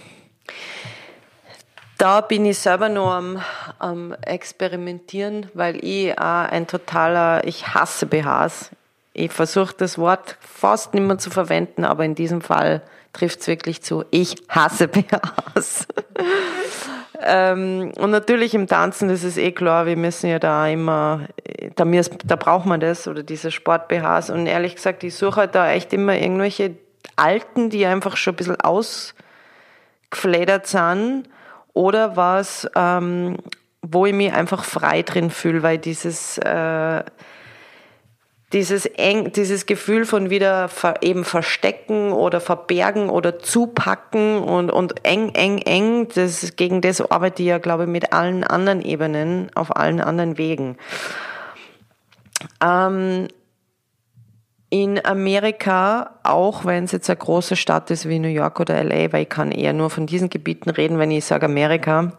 da 1.98 2.22
bin 2.22 2.46
ich 2.46 2.58
selber 2.58 2.90
noch 2.90 3.12
am, 3.12 3.42
am 3.78 4.16
Experimentieren, 4.22 5.48
weil 5.54 5.84
ich 5.84 6.18
auch 6.18 6.50
ein 6.50 6.66
totaler, 6.68 7.46
ich 7.46 7.68
hasse 7.68 8.06
BHs. 8.06 8.72
Ich 9.14 9.32
versuche 9.32 9.76
das 9.78 9.98
Wort 9.98 10.38
fast 10.40 10.94
nicht 10.94 11.04
mehr 11.06 11.18
zu 11.18 11.30
verwenden, 11.30 11.84
aber 11.84 12.06
in 12.06 12.16
diesem 12.16 12.42
Fall 12.42 12.82
trifft 13.14 13.42
es 13.42 13.48
wirklich 13.48 13.84
zu. 13.84 14.06
Ich 14.10 14.36
hasse 14.48 14.88
BHs. 14.88 15.86
ähm, 17.22 17.92
und 17.98 18.10
natürlich 18.10 18.56
im 18.56 18.68
Tanzen, 18.68 19.10
das 19.10 19.24
ist 19.26 19.38
eh 19.38 19.52
klar, 19.52 19.86
wir 19.86 19.98
müssen 19.98 20.30
ja 20.30 20.40
da 20.40 20.66
immer, 20.68 21.28
da, 21.76 21.86
da 22.26 22.36
braucht 22.36 22.66
man 22.66 22.80
das 22.80 23.08
oder 23.08 23.24
diese 23.24 23.52
Sport-BHs. 23.52 24.30
Und 24.30 24.48
ehrlich 24.48 24.76
gesagt, 24.76 25.04
ich 25.04 25.16
suche 25.16 25.42
halt 25.42 25.56
da 25.56 25.72
echt 25.72 25.94
immer 25.94 26.18
irgendwelche 26.18 26.76
alten, 27.16 27.70
die 27.70 27.86
einfach 27.86 28.18
schon 28.18 28.34
ein 28.34 28.38
bisschen 28.38 28.62
ausgefledert 28.62 30.68
sind 30.68 31.30
oder 31.74 32.16
was, 32.16 32.68
ähm, 32.76 33.38
wo 33.82 34.06
ich 34.06 34.14
mich 34.14 34.34
einfach 34.34 34.64
frei 34.64 35.02
drin 35.02 35.30
fühle, 35.30 35.64
weil 35.64 35.78
dieses, 35.78 36.38
äh, 36.38 37.04
dieses 38.54 38.86
eng, 38.86 39.32
dieses 39.32 39.66
Gefühl 39.66 40.06
von 40.06 40.30
wieder 40.30 40.68
ver, 40.68 40.96
eben 41.02 41.24
verstecken 41.24 42.12
oder 42.12 42.42
verbergen 42.42 43.10
oder 43.10 43.40
zupacken 43.40 44.40
und, 44.40 44.72
und 44.72 45.06
eng, 45.06 45.34
eng, 45.36 45.60
eng, 45.60 46.10
das, 46.14 46.56
gegen 46.58 46.82
das 46.82 47.02
arbeite 47.02 47.44
ich 47.44 47.50
ja, 47.50 47.60
glaube 47.60 47.84
ich, 47.84 47.90
mit 47.90 48.14
allen 48.14 48.44
anderen 48.44 48.82
Ebenen, 48.82 49.50
auf 49.56 49.76
allen 49.76 50.02
anderen 50.02 50.38
Wegen. 50.38 50.78
Ähm, 52.64 53.28
in 54.70 55.06
Amerika, 55.06 56.12
auch 56.24 56.64
wenn 56.64 56.86
es 56.86 56.94
jetzt 56.94 57.10
eine 57.10 57.18
große 57.18 57.58
Stadt 57.58 57.92
ist 57.92 58.08
wie 58.08 58.20
New 58.20 58.30
York 58.30 58.60
oder 58.60 58.82
LA, 58.82 59.12
weil 59.12 59.24
ich 59.24 59.30
kann 59.30 59.52
eher 59.52 59.74
nur 59.74 59.90
von 59.90 60.08
diesen 60.08 60.30
Gebieten 60.30 60.70
reden, 60.70 60.98
wenn 60.98 61.12
ich 61.12 61.26
sage 61.26 61.46
Amerika, 61.46 62.14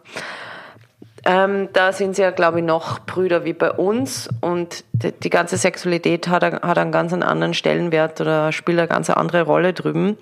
ähm, 1.25 1.69
da 1.71 1.93
sind 1.93 2.15
sie 2.15 2.21
ja, 2.21 2.31
glaube 2.31 2.59
ich, 2.59 2.65
noch 2.65 2.99
Brüder 2.99 3.45
wie 3.45 3.53
bei 3.53 3.71
uns 3.71 4.29
und 4.41 4.83
die, 4.91 5.13
die 5.13 5.29
ganze 5.29 5.57
Sexualität 5.57 6.27
hat, 6.27 6.43
hat 6.43 6.77
einen 6.77 6.91
ganz 6.91 7.13
anderen 7.13 7.53
Stellenwert 7.53 8.19
oder 8.19 8.51
spielt 8.51 8.77
eine 8.77 8.89
ganz 8.89 9.09
andere 9.09 9.43
Rolle 9.43 9.73
drüben. 9.73 10.17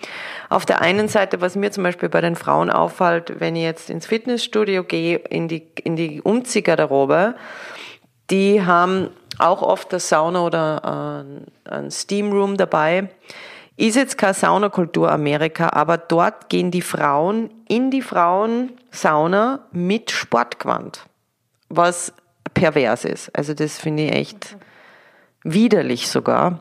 Auf 0.49 0.65
der 0.65 0.81
einen 0.81 1.07
Seite, 1.07 1.41
was 1.41 1.55
mir 1.55 1.71
zum 1.71 1.83
Beispiel 1.83 2.09
bei 2.09 2.21
den 2.21 2.35
Frauen 2.35 2.69
auffällt, 2.69 3.39
wenn 3.39 3.55
ich 3.55 3.63
jetzt 3.63 3.89
ins 3.89 4.05
Fitnessstudio 4.05 4.83
gehe, 4.83 5.17
in 5.17 5.47
die, 5.47 5.67
in 5.83 5.95
die 5.95 6.21
Umziehgarderobe, 6.21 7.35
die 8.29 8.63
haben 8.63 9.09
auch 9.39 9.61
oft 9.61 9.91
eine 9.91 9.99
Sauna 9.99 10.45
oder 10.45 11.25
äh, 11.65 11.69
ein 11.69 11.91
Steam 11.91 12.31
Room 12.31 12.57
dabei. 12.57 13.09
Ist 13.77 13.95
jetzt 13.95 14.17
keine 14.17 14.33
Saunakultur 14.33 15.11
Amerika, 15.11 15.69
aber 15.69 15.97
dort 15.97 16.49
gehen 16.49 16.71
die 16.71 16.81
Frauen 16.81 17.49
in 17.67 17.89
die 17.89 18.01
Frauensauna 18.01 19.67
mit 19.71 20.11
Sportgewand, 20.11 21.05
was 21.69 22.13
pervers 22.53 23.05
ist. 23.05 23.35
Also 23.35 23.53
das 23.53 23.79
finde 23.79 24.03
ich 24.03 24.11
echt 24.11 24.57
widerlich 25.43 26.09
sogar. 26.09 26.59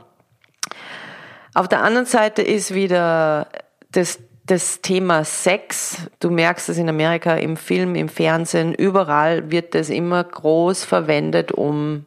Auf 1.52 1.68
der 1.68 1.82
anderen 1.82 2.06
Seite 2.06 2.42
ist 2.42 2.72
wieder 2.72 3.48
das, 3.90 4.20
das 4.46 4.80
Thema 4.80 5.24
Sex. 5.24 5.96
Du 6.20 6.30
merkst 6.30 6.68
es 6.68 6.78
in 6.78 6.88
Amerika 6.88 7.34
im 7.34 7.56
Film, 7.56 7.96
im 7.96 8.08
Fernsehen, 8.08 8.72
überall 8.72 9.50
wird 9.50 9.74
das 9.74 9.90
immer 9.90 10.22
groß 10.22 10.84
verwendet, 10.84 11.52
um 11.52 12.06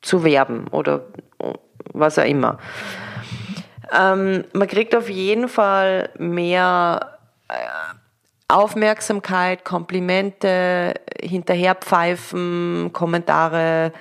zu 0.00 0.24
werben 0.24 0.68
oder 0.68 1.02
was 1.92 2.18
auch 2.18 2.24
immer. 2.24 2.58
Ähm, 3.96 4.44
man 4.52 4.68
kriegt 4.68 4.94
auf 4.94 5.08
jeden 5.08 5.48
Fall 5.48 6.10
mehr 6.18 7.18
äh, 7.48 7.54
Aufmerksamkeit, 8.48 9.64
Komplimente, 9.64 10.94
hinterherpfeifen, 11.20 12.90
Kommentare 12.92 13.92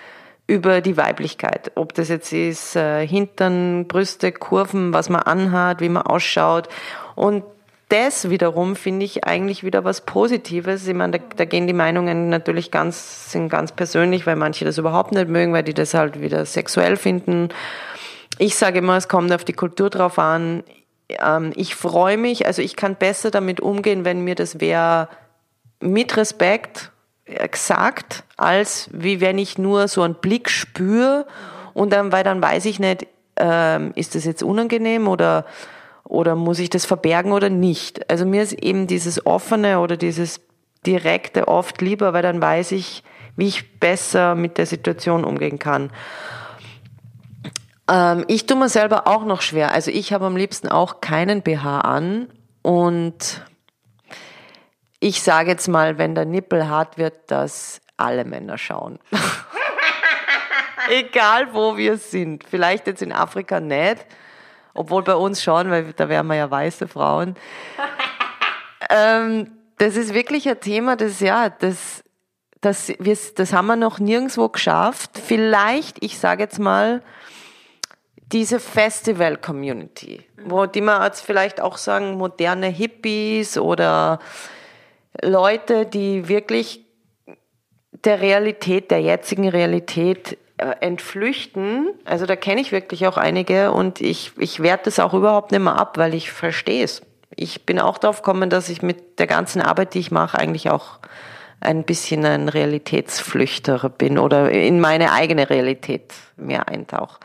über 0.47 0.79
die 0.79 0.95
Weiblichkeit. 0.95 1.71
Ob 1.75 1.93
das 1.93 2.07
jetzt 2.07 2.31
ist 2.31 2.75
äh, 2.75 3.05
Hintern, 3.05 3.87
Brüste, 3.87 4.31
Kurven, 4.31 4.93
was 4.93 5.09
man 5.09 5.21
anhat, 5.21 5.81
wie 5.81 5.89
man 5.89 6.03
ausschaut. 6.03 6.69
Und 7.15 7.43
das 7.89 8.29
wiederum 8.29 8.75
finde 8.75 9.05
ich 9.05 9.23
eigentlich 9.23 9.63
wieder 9.63 9.83
was 9.83 10.01
Positives. 10.01 10.87
Ich 10.87 10.93
meine, 10.93 11.19
da, 11.19 11.25
da, 11.37 11.45
gehen 11.45 11.67
die 11.67 11.73
Meinungen 11.73 12.29
natürlich 12.29 12.69
ganz, 12.69 13.31
sind 13.31 13.49
ganz 13.49 13.71
persönlich, 13.71 14.27
weil 14.27 14.35
manche 14.35 14.65
das 14.65 14.77
überhaupt 14.77 15.13
nicht 15.13 15.29
mögen, 15.29 15.53
weil 15.53 15.63
die 15.63 15.73
das 15.73 15.93
halt 15.93 16.19
wieder 16.19 16.45
sexuell 16.45 16.97
finden. 16.97 17.49
Ich 18.39 18.55
sage 18.55 18.79
immer, 18.79 18.97
es 18.97 19.07
kommt 19.07 19.31
auf 19.31 19.45
die 19.45 19.53
Kultur 19.53 19.89
drauf 19.89 20.19
an. 20.19 20.63
Ähm, 21.09 21.53
ich 21.55 21.75
freue 21.75 22.17
mich, 22.17 22.45
also 22.45 22.61
ich 22.61 22.75
kann 22.75 22.95
besser 22.95 23.31
damit 23.31 23.61
umgehen, 23.61 24.03
wenn 24.03 24.23
mir 24.23 24.35
das 24.35 24.59
wer 24.59 25.09
mit 25.79 26.17
Respekt 26.17 26.91
gesagt, 27.51 28.23
als 28.35 28.89
wie 28.91 29.21
wenn 29.21 29.37
ich 29.37 29.57
nur 29.57 29.87
so 29.87 30.01
einen 30.01 30.15
Blick 30.15 30.49
spüre 30.49 31.25
und 31.73 31.91
dann, 31.91 32.11
weil 32.11 32.23
dann 32.23 32.41
weiß 32.41 32.65
ich 32.65 32.79
nicht, 32.79 33.07
ähm, 33.37 33.91
ist 33.95 34.15
das 34.15 34.25
jetzt 34.25 34.43
unangenehm 34.43 35.07
oder 35.07 35.45
oder 36.07 36.35
muss 36.35 36.59
ich 36.59 36.69
das 36.69 36.85
verbergen 36.85 37.31
oder 37.31 37.49
nicht? 37.49 38.09
Also 38.09 38.25
mir 38.25 38.41
ist 38.41 38.53
eben 38.53 38.87
dieses 38.87 39.25
offene 39.25 39.79
oder 39.79 39.97
dieses 39.97 40.41
direkte 40.85 41.47
oft 41.47 41.81
lieber, 41.81 42.13
weil 42.13 42.23
dann 42.23 42.41
weiß 42.41 42.71
ich, 42.71 43.03
wie 43.35 43.47
ich 43.47 43.79
besser 43.79 44.35
mit 44.35 44.57
der 44.57 44.65
Situation 44.65 45.23
umgehen 45.23 45.59
kann. 45.59 45.91
Ähm, 47.89 48.25
ich 48.27 48.45
tue 48.45 48.57
mir 48.57 48.69
selber 48.69 49.07
auch 49.07 49.25
noch 49.25 49.41
schwer. 49.41 49.73
Also 49.73 49.91
ich 49.91 50.13
habe 50.13 50.25
am 50.25 50.37
liebsten 50.37 50.69
auch 50.69 51.01
keinen 51.01 51.41
BH 51.41 51.81
an 51.81 52.29
und 52.61 53.45
ich 54.99 55.21
sage 55.21 55.51
jetzt 55.51 55.67
mal, 55.67 55.97
wenn 55.97 56.15
der 56.15 56.25
Nippel 56.25 56.67
hart 56.67 56.97
wird, 56.97 57.29
dass 57.29 57.81
alle 57.97 58.25
Männer 58.25 58.57
schauen. 58.57 58.97
Egal 60.89 61.53
wo 61.53 61.75
wir 61.75 61.97
sind. 61.97 62.45
Vielleicht 62.49 62.87
jetzt 62.87 63.01
in 63.01 63.11
Afrika 63.11 63.59
nicht 63.59 64.05
obwohl 64.77 65.03
bei 65.03 65.15
uns 65.15 65.43
schon, 65.43 65.69
weil 65.69 65.93
da 65.93 66.09
wären 66.09 66.27
wir 66.27 66.35
ja 66.35 66.49
weiße 66.49 66.87
Frauen. 66.87 67.35
ähm, 68.89 69.51
das 69.77 69.95
ist 69.95 70.13
wirklich 70.13 70.47
ein 70.47 70.59
Thema, 70.59 70.95
das 70.95 71.19
ja, 71.19 71.49
das, 71.49 72.03
das, 72.61 72.89
wir, 72.99 73.17
das 73.35 73.53
haben 73.53 73.67
wir 73.67 73.75
noch 73.75 73.99
nirgendwo 73.99 74.49
geschafft. 74.49 75.11
Vielleicht, 75.13 76.03
ich 76.03 76.17
sage 76.19 76.43
jetzt 76.43 76.59
mal, 76.59 77.01
diese 78.31 78.59
Festival-Community, 78.59 80.25
wo 80.43 80.65
die 80.65 80.81
man 80.81 81.03
jetzt 81.03 81.21
vielleicht 81.21 81.61
auch 81.61 81.77
sagen, 81.77 82.17
moderne 82.17 82.67
Hippies 82.67 83.57
oder 83.57 84.19
Leute, 85.21 85.85
die 85.85 86.27
wirklich 86.27 86.85
der 88.03 88.21
Realität, 88.21 88.91
der 88.91 89.01
jetzigen 89.01 89.47
Realität 89.47 90.37
entflüchten, 90.57 91.89
also 92.05 92.25
da 92.25 92.35
kenne 92.35 92.61
ich 92.61 92.71
wirklich 92.71 93.05
auch 93.07 93.17
einige 93.17 93.71
und 93.71 94.01
ich, 94.01 94.31
ich 94.37 94.61
werte 94.61 94.85
das 94.85 94.99
auch 94.99 95.13
überhaupt 95.13 95.51
nicht 95.51 95.61
mehr 95.61 95.75
ab, 95.75 95.97
weil 95.97 96.13
ich 96.13 96.31
verstehe 96.31 96.83
es. 96.83 97.01
Ich 97.35 97.65
bin 97.65 97.79
auch 97.79 97.97
darauf 97.99 98.23
gekommen, 98.23 98.49
dass 98.49 98.69
ich 98.69 98.81
mit 98.81 99.19
der 99.19 99.27
ganzen 99.27 99.61
Arbeit, 99.61 99.93
die 99.93 99.99
ich 99.99 100.11
mache, 100.11 100.39
eigentlich 100.39 100.71
auch 100.71 100.99
ein 101.59 101.83
bisschen 101.83 102.25
ein 102.25 102.49
Realitätsflüchter 102.49 103.89
bin 103.89 104.17
oder 104.17 104.51
in 104.51 104.79
meine 104.79 105.11
eigene 105.11 105.49
Realität 105.49 106.13
mehr 106.35 106.67
eintauche. 106.67 107.19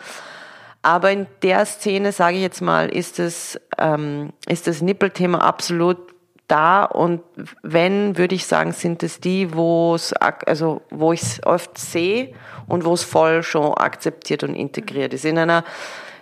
Aber 0.83 1.11
in 1.13 1.27
der 1.43 1.65
Szene, 1.65 2.13
sage 2.13 2.37
ich 2.37 2.43
jetzt 2.43 2.61
mal, 2.61 2.89
ist 2.89 3.19
es 3.19 3.59
ähm, 3.79 4.33
ist 4.49 4.67
das 4.67 4.83
Nippelthema 4.83 5.39
absolut 5.39 6.12
da 6.49 6.85
und 6.85 7.23
wenn, 7.63 8.19
würde 8.19 8.35
ich 8.35 8.47
sagen, 8.47 8.73
sind 8.73 9.03
es 9.03 9.21
die, 9.21 9.55
wo 9.55 9.95
es, 9.95 10.13
also 10.13 10.83
wo 10.91 11.13
ich 11.13 11.23
es 11.23 11.47
oft 11.47 11.79
sehe 11.79 12.35
und 12.67 12.85
wo 12.85 12.93
es 12.93 13.05
voll 13.05 13.43
schon 13.43 13.75
akzeptiert 13.75 14.43
und 14.45 14.55
integriert 14.55 15.15
ist. 15.15 15.25
In 15.25 15.39
einer 15.39 15.65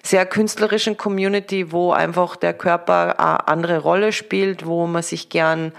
sehr 0.02 0.26
künstlerischen 0.26 0.96
Community, 0.96 1.72
wo 1.72 1.92
einfach 1.92 2.36
der 2.36 2.54
Körper 2.54 3.18
eine 3.18 3.48
andere 3.48 3.78
Rolle 3.78 4.12
spielt, 4.12 4.66
wo 4.66 4.86
man 4.86 5.02
sich 5.02 5.28
gern 5.28 5.72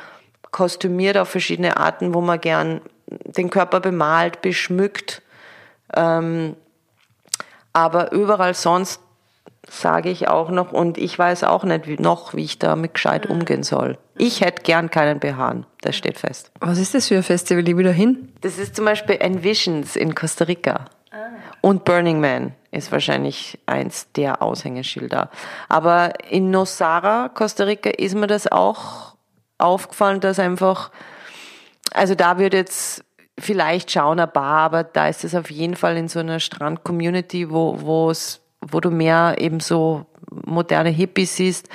kostümiert 0.52 1.18
auf 1.18 1.30
verschiedene 1.30 1.78
Arten, 1.78 2.14
wo 2.14 2.22
man 2.22 2.40
gern 2.40 2.82
den 3.08 3.50
Körper 3.50 3.80
bemalt, 3.80 4.42
beschmückt. 4.42 5.22
Ähm, 5.96 6.56
aber 7.74 8.12
überall 8.12 8.54
sonst 8.54 9.02
sage 9.72 10.10
ich 10.10 10.28
auch 10.28 10.50
noch 10.50 10.74
und 10.74 10.98
ich 10.98 11.18
weiß 11.18 11.46
auch 11.46 11.64
nicht 11.64 11.88
wie, 11.88 11.96
noch, 11.98 12.34
wie 12.34 12.44
ich 12.44 12.60
damit 12.60 12.94
gescheit 12.94 13.26
umgehen 13.26 13.64
soll. 13.64 13.98
Ich 14.18 14.42
hätte 14.42 14.64
gern 14.64 14.92
keinen 14.92 15.20
BH, 15.20 15.64
das 15.82 15.96
steht 15.96 16.20
fest. 16.20 16.52
Was 16.60 16.78
ist 16.78 16.94
das 16.94 17.08
für 17.08 17.16
ein 17.16 17.24
Festival? 17.24 17.68
Ich 17.68 17.78
wieder 17.78 17.92
hin? 17.92 18.34
Das 18.42 18.58
ist 18.58 18.76
zum 18.76 18.86
Beispiel 18.86 19.16
Envisions 19.20 19.96
in 19.96 20.14
Costa 20.14 20.44
Rica. 20.46 20.86
Und 21.62 21.86
Burning 21.86 22.20
Man 22.20 22.54
ist 22.72 22.92
wahrscheinlich 22.92 23.60
eins 23.66 24.12
der 24.14 24.42
Aushängeschilder. 24.42 25.30
Aber 25.70 26.14
in 26.30 26.52
Nosara, 26.52 27.30
Costa 27.30 27.66
Rica, 27.66 27.92
ist 27.92 28.16
mir 28.16 28.28
das 28.28 28.52
auch 28.52 29.16
aufgefallen, 29.58 30.20
dass 30.20 30.40
einfach, 30.40 30.92
also 31.94 32.16
da 32.16 32.40
wird 32.40 32.54
jetzt 32.54 33.06
vielleicht 33.40 33.92
schauen 33.92 34.20
ein 34.20 34.32
paar, 34.32 34.60
aber 34.60 34.84
da 34.84 35.08
ist 35.08 35.24
es 35.24 35.36
auf 35.36 35.50
jeden 35.52 35.76
Fall 35.76 35.98
in 35.98 36.08
so 36.08 36.20
einer 36.20 36.40
Strand-Community, 36.40 37.50
wo, 37.50 37.80
wo 37.82 38.10
es, 38.10 38.42
wo 38.62 38.80
du 38.80 38.92
mehr 38.92 39.36
eben 39.40 39.60
so 39.60 40.06
moderne 40.46 40.90
Hippies 40.90 41.36
siehst. 41.36 41.70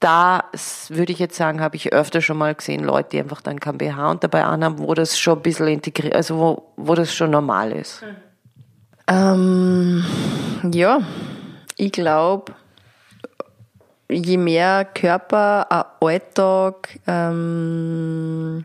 Da 0.00 0.44
würde 0.88 1.12
ich 1.12 1.18
jetzt 1.18 1.36
sagen, 1.36 1.60
habe 1.60 1.76
ich 1.76 1.92
öfter 1.92 2.20
schon 2.20 2.36
mal 2.36 2.54
gesehen, 2.54 2.84
Leute, 2.84 3.10
die 3.12 3.20
einfach 3.20 3.40
dann 3.40 3.60
kein 3.60 3.78
BH 3.78 4.10
und 4.10 4.24
dabei 4.24 4.44
anhaben, 4.44 4.78
wo 4.78 4.92
das 4.94 5.18
schon 5.18 5.38
ein 5.38 5.42
bisschen 5.42 5.68
integriert, 5.68 6.14
also 6.14 6.38
wo, 6.38 6.72
wo 6.76 6.94
das 6.94 7.14
schon 7.14 7.30
normal 7.30 7.72
ist. 7.72 8.04
Ähm, 9.08 10.04
ja, 10.70 11.00
ich 11.76 11.92
glaube, 11.92 12.52
je 14.10 14.36
mehr 14.36 14.84
Körper 14.84 15.66
ein 15.70 15.84
Alltag 16.00 16.98
ähm, 17.06 18.64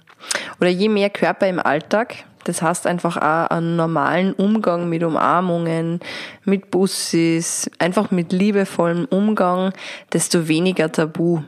oder 0.60 0.70
je 0.70 0.90
mehr 0.90 1.10
Körper 1.10 1.48
im 1.48 1.60
Alltag, 1.60 2.26
das 2.44 2.62
heißt 2.62 2.88
einfach 2.88 3.18
auch 3.18 3.50
einen 3.50 3.76
normalen 3.76 4.34
Umgang 4.34 4.90
mit 4.90 5.04
Umarmungen, 5.04 6.00
mit 6.46 6.72
Bussis, 6.72 7.70
einfach 7.80 8.12
mit 8.12 8.32
liebevollem 8.32 9.06
Umgang, 9.06 9.74
desto 10.14 10.48
weniger 10.48 10.92
Tabu. 10.92 11.42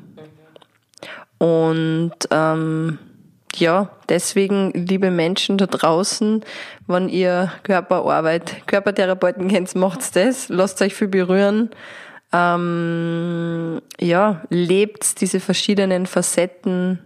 Und 1.38 2.14
ähm, 2.32 3.00
ja, 3.56 3.90
deswegen, 4.10 4.72
liebe 4.74 5.12
Menschen 5.12 5.58
da 5.58 5.68
draußen, 5.68 6.44
wenn 6.88 7.10
ihr 7.10 7.52
Körperarbeit, 7.64 8.66
Körpertherapeuten 8.68 9.48
kennt, 9.48 9.76
macht's 9.76 10.12
das, 10.12 10.50
lasst 10.50 10.82
euch 10.82 10.96
viel 10.96 11.10
berühren 11.10 11.70
ähm, 12.34 13.82
ja, 14.00 14.42
lebt 14.50 15.22
diese 15.22 15.40
verschiedenen 15.40 16.08
Facetten 16.08 17.00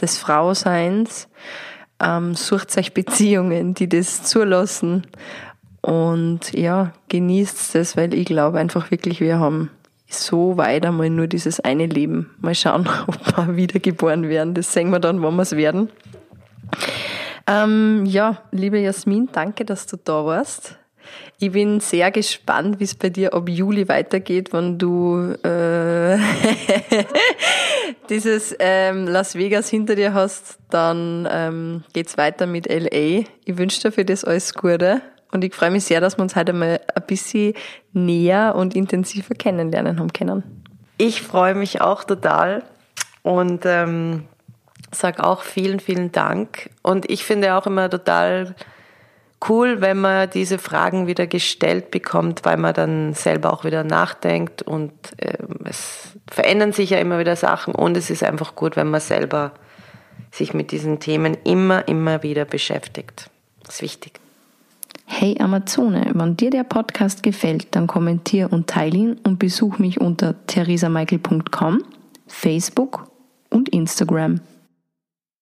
des 0.00 0.18
Frauseins, 0.18 1.28
ähm, 2.02 2.34
sucht 2.34 2.76
euch 2.76 2.92
Beziehungen, 2.92 3.74
die 3.74 3.88
das 3.88 4.24
zulassen 4.24 5.06
und 5.82 6.52
ja, 6.52 6.92
genießt 7.08 7.74
es, 7.76 7.96
weil 7.96 8.14
ich 8.14 8.26
glaube 8.26 8.58
einfach 8.58 8.90
wirklich, 8.90 9.20
wir 9.20 9.38
haben 9.38 9.70
so 10.08 10.56
weit 10.56 10.86
einmal 10.86 11.10
nur 11.10 11.26
dieses 11.26 11.60
eine 11.60 11.86
Leben. 11.86 12.30
Mal 12.40 12.54
schauen, 12.54 12.88
ob 13.06 13.36
wir 13.36 13.56
wiedergeboren 13.56 14.28
werden. 14.28 14.54
Das 14.54 14.72
sehen 14.72 14.90
wir 14.90 15.00
dann, 15.00 15.22
wann 15.22 15.36
wir 15.36 15.42
es 15.42 15.56
werden. 15.56 15.90
Ähm, 17.46 18.06
ja, 18.06 18.42
liebe 18.52 18.78
Jasmin, 18.78 19.28
danke, 19.32 19.64
dass 19.64 19.86
du 19.86 19.96
da 19.96 20.24
warst. 20.24 20.76
Ich 21.38 21.50
bin 21.50 21.80
sehr 21.80 22.12
gespannt, 22.12 22.78
wie 22.78 22.84
es 22.84 22.94
bei 22.94 23.10
dir 23.10 23.34
ab 23.34 23.48
Juli 23.48 23.88
weitergeht, 23.88 24.52
wenn 24.52 24.78
du 24.78 25.34
äh, 25.42 26.16
dieses 28.08 28.54
ähm, 28.58 29.06
Las 29.06 29.34
Vegas 29.34 29.68
hinter 29.68 29.94
dir 29.94 30.14
hast. 30.14 30.58
Dann 30.70 31.28
ähm, 31.30 31.84
geht's 31.92 32.16
weiter 32.16 32.46
mit 32.46 32.66
LA. 32.66 33.24
Ich 33.44 33.58
wünsche 33.58 33.80
dir 33.80 33.92
für 33.92 34.04
das 34.04 34.24
alles 34.24 34.54
Gute. 34.54 35.02
Und 35.32 35.44
ich 35.44 35.54
freue 35.54 35.70
mich 35.70 35.84
sehr, 35.84 36.00
dass 36.00 36.18
wir 36.18 36.22
uns 36.22 36.36
heute 36.36 36.52
mal 36.52 36.80
ein 36.94 37.02
bisschen 37.06 37.54
näher 37.92 38.54
und 38.54 38.76
intensiver 38.76 39.34
kennenlernen 39.34 39.98
haben 39.98 40.12
können. 40.12 40.64
Ich 40.98 41.22
freue 41.22 41.54
mich 41.54 41.80
auch 41.80 42.04
total 42.04 42.62
und 43.22 43.62
ähm, 43.64 44.24
sage 44.90 45.24
auch 45.24 45.42
vielen, 45.42 45.80
vielen 45.80 46.12
Dank. 46.12 46.70
Und 46.82 47.10
ich 47.10 47.24
finde 47.24 47.54
auch 47.54 47.66
immer 47.66 47.88
total 47.88 48.54
cool, 49.48 49.80
wenn 49.80 50.00
man 50.00 50.30
diese 50.30 50.58
Fragen 50.58 51.06
wieder 51.06 51.26
gestellt 51.26 51.90
bekommt, 51.90 52.44
weil 52.44 52.56
man 52.56 52.74
dann 52.74 53.14
selber 53.14 53.52
auch 53.52 53.64
wieder 53.64 53.84
nachdenkt 53.84 54.62
und 54.62 54.92
äh, 55.16 55.38
es 55.64 56.11
verändern 56.32 56.72
sich 56.72 56.90
ja 56.90 56.98
immer 56.98 57.18
wieder 57.18 57.36
Sachen 57.36 57.74
und 57.74 57.96
es 57.96 58.08
ist 58.08 58.24
einfach 58.24 58.54
gut, 58.54 58.76
wenn 58.76 58.88
man 58.88 59.00
selber 59.00 59.52
sich 60.30 60.54
mit 60.54 60.72
diesen 60.72 60.98
Themen 60.98 61.36
immer, 61.44 61.86
immer 61.88 62.22
wieder 62.22 62.46
beschäftigt. 62.46 63.28
Das 63.64 63.76
ist 63.76 63.82
wichtig. 63.82 64.18
Hey 65.04 65.36
Amazone, 65.40 66.10
wenn 66.14 66.36
dir 66.36 66.50
der 66.50 66.64
Podcast 66.64 67.22
gefällt, 67.22 67.74
dann 67.76 67.86
kommentier 67.86 68.50
und 68.50 68.66
teile 68.66 68.96
ihn 68.96 69.20
und 69.24 69.38
besuch 69.38 69.78
mich 69.78 70.00
unter 70.00 70.34
theresamichael.com, 70.46 71.84
Facebook 72.26 73.06
und 73.50 73.68
Instagram. 73.68 74.40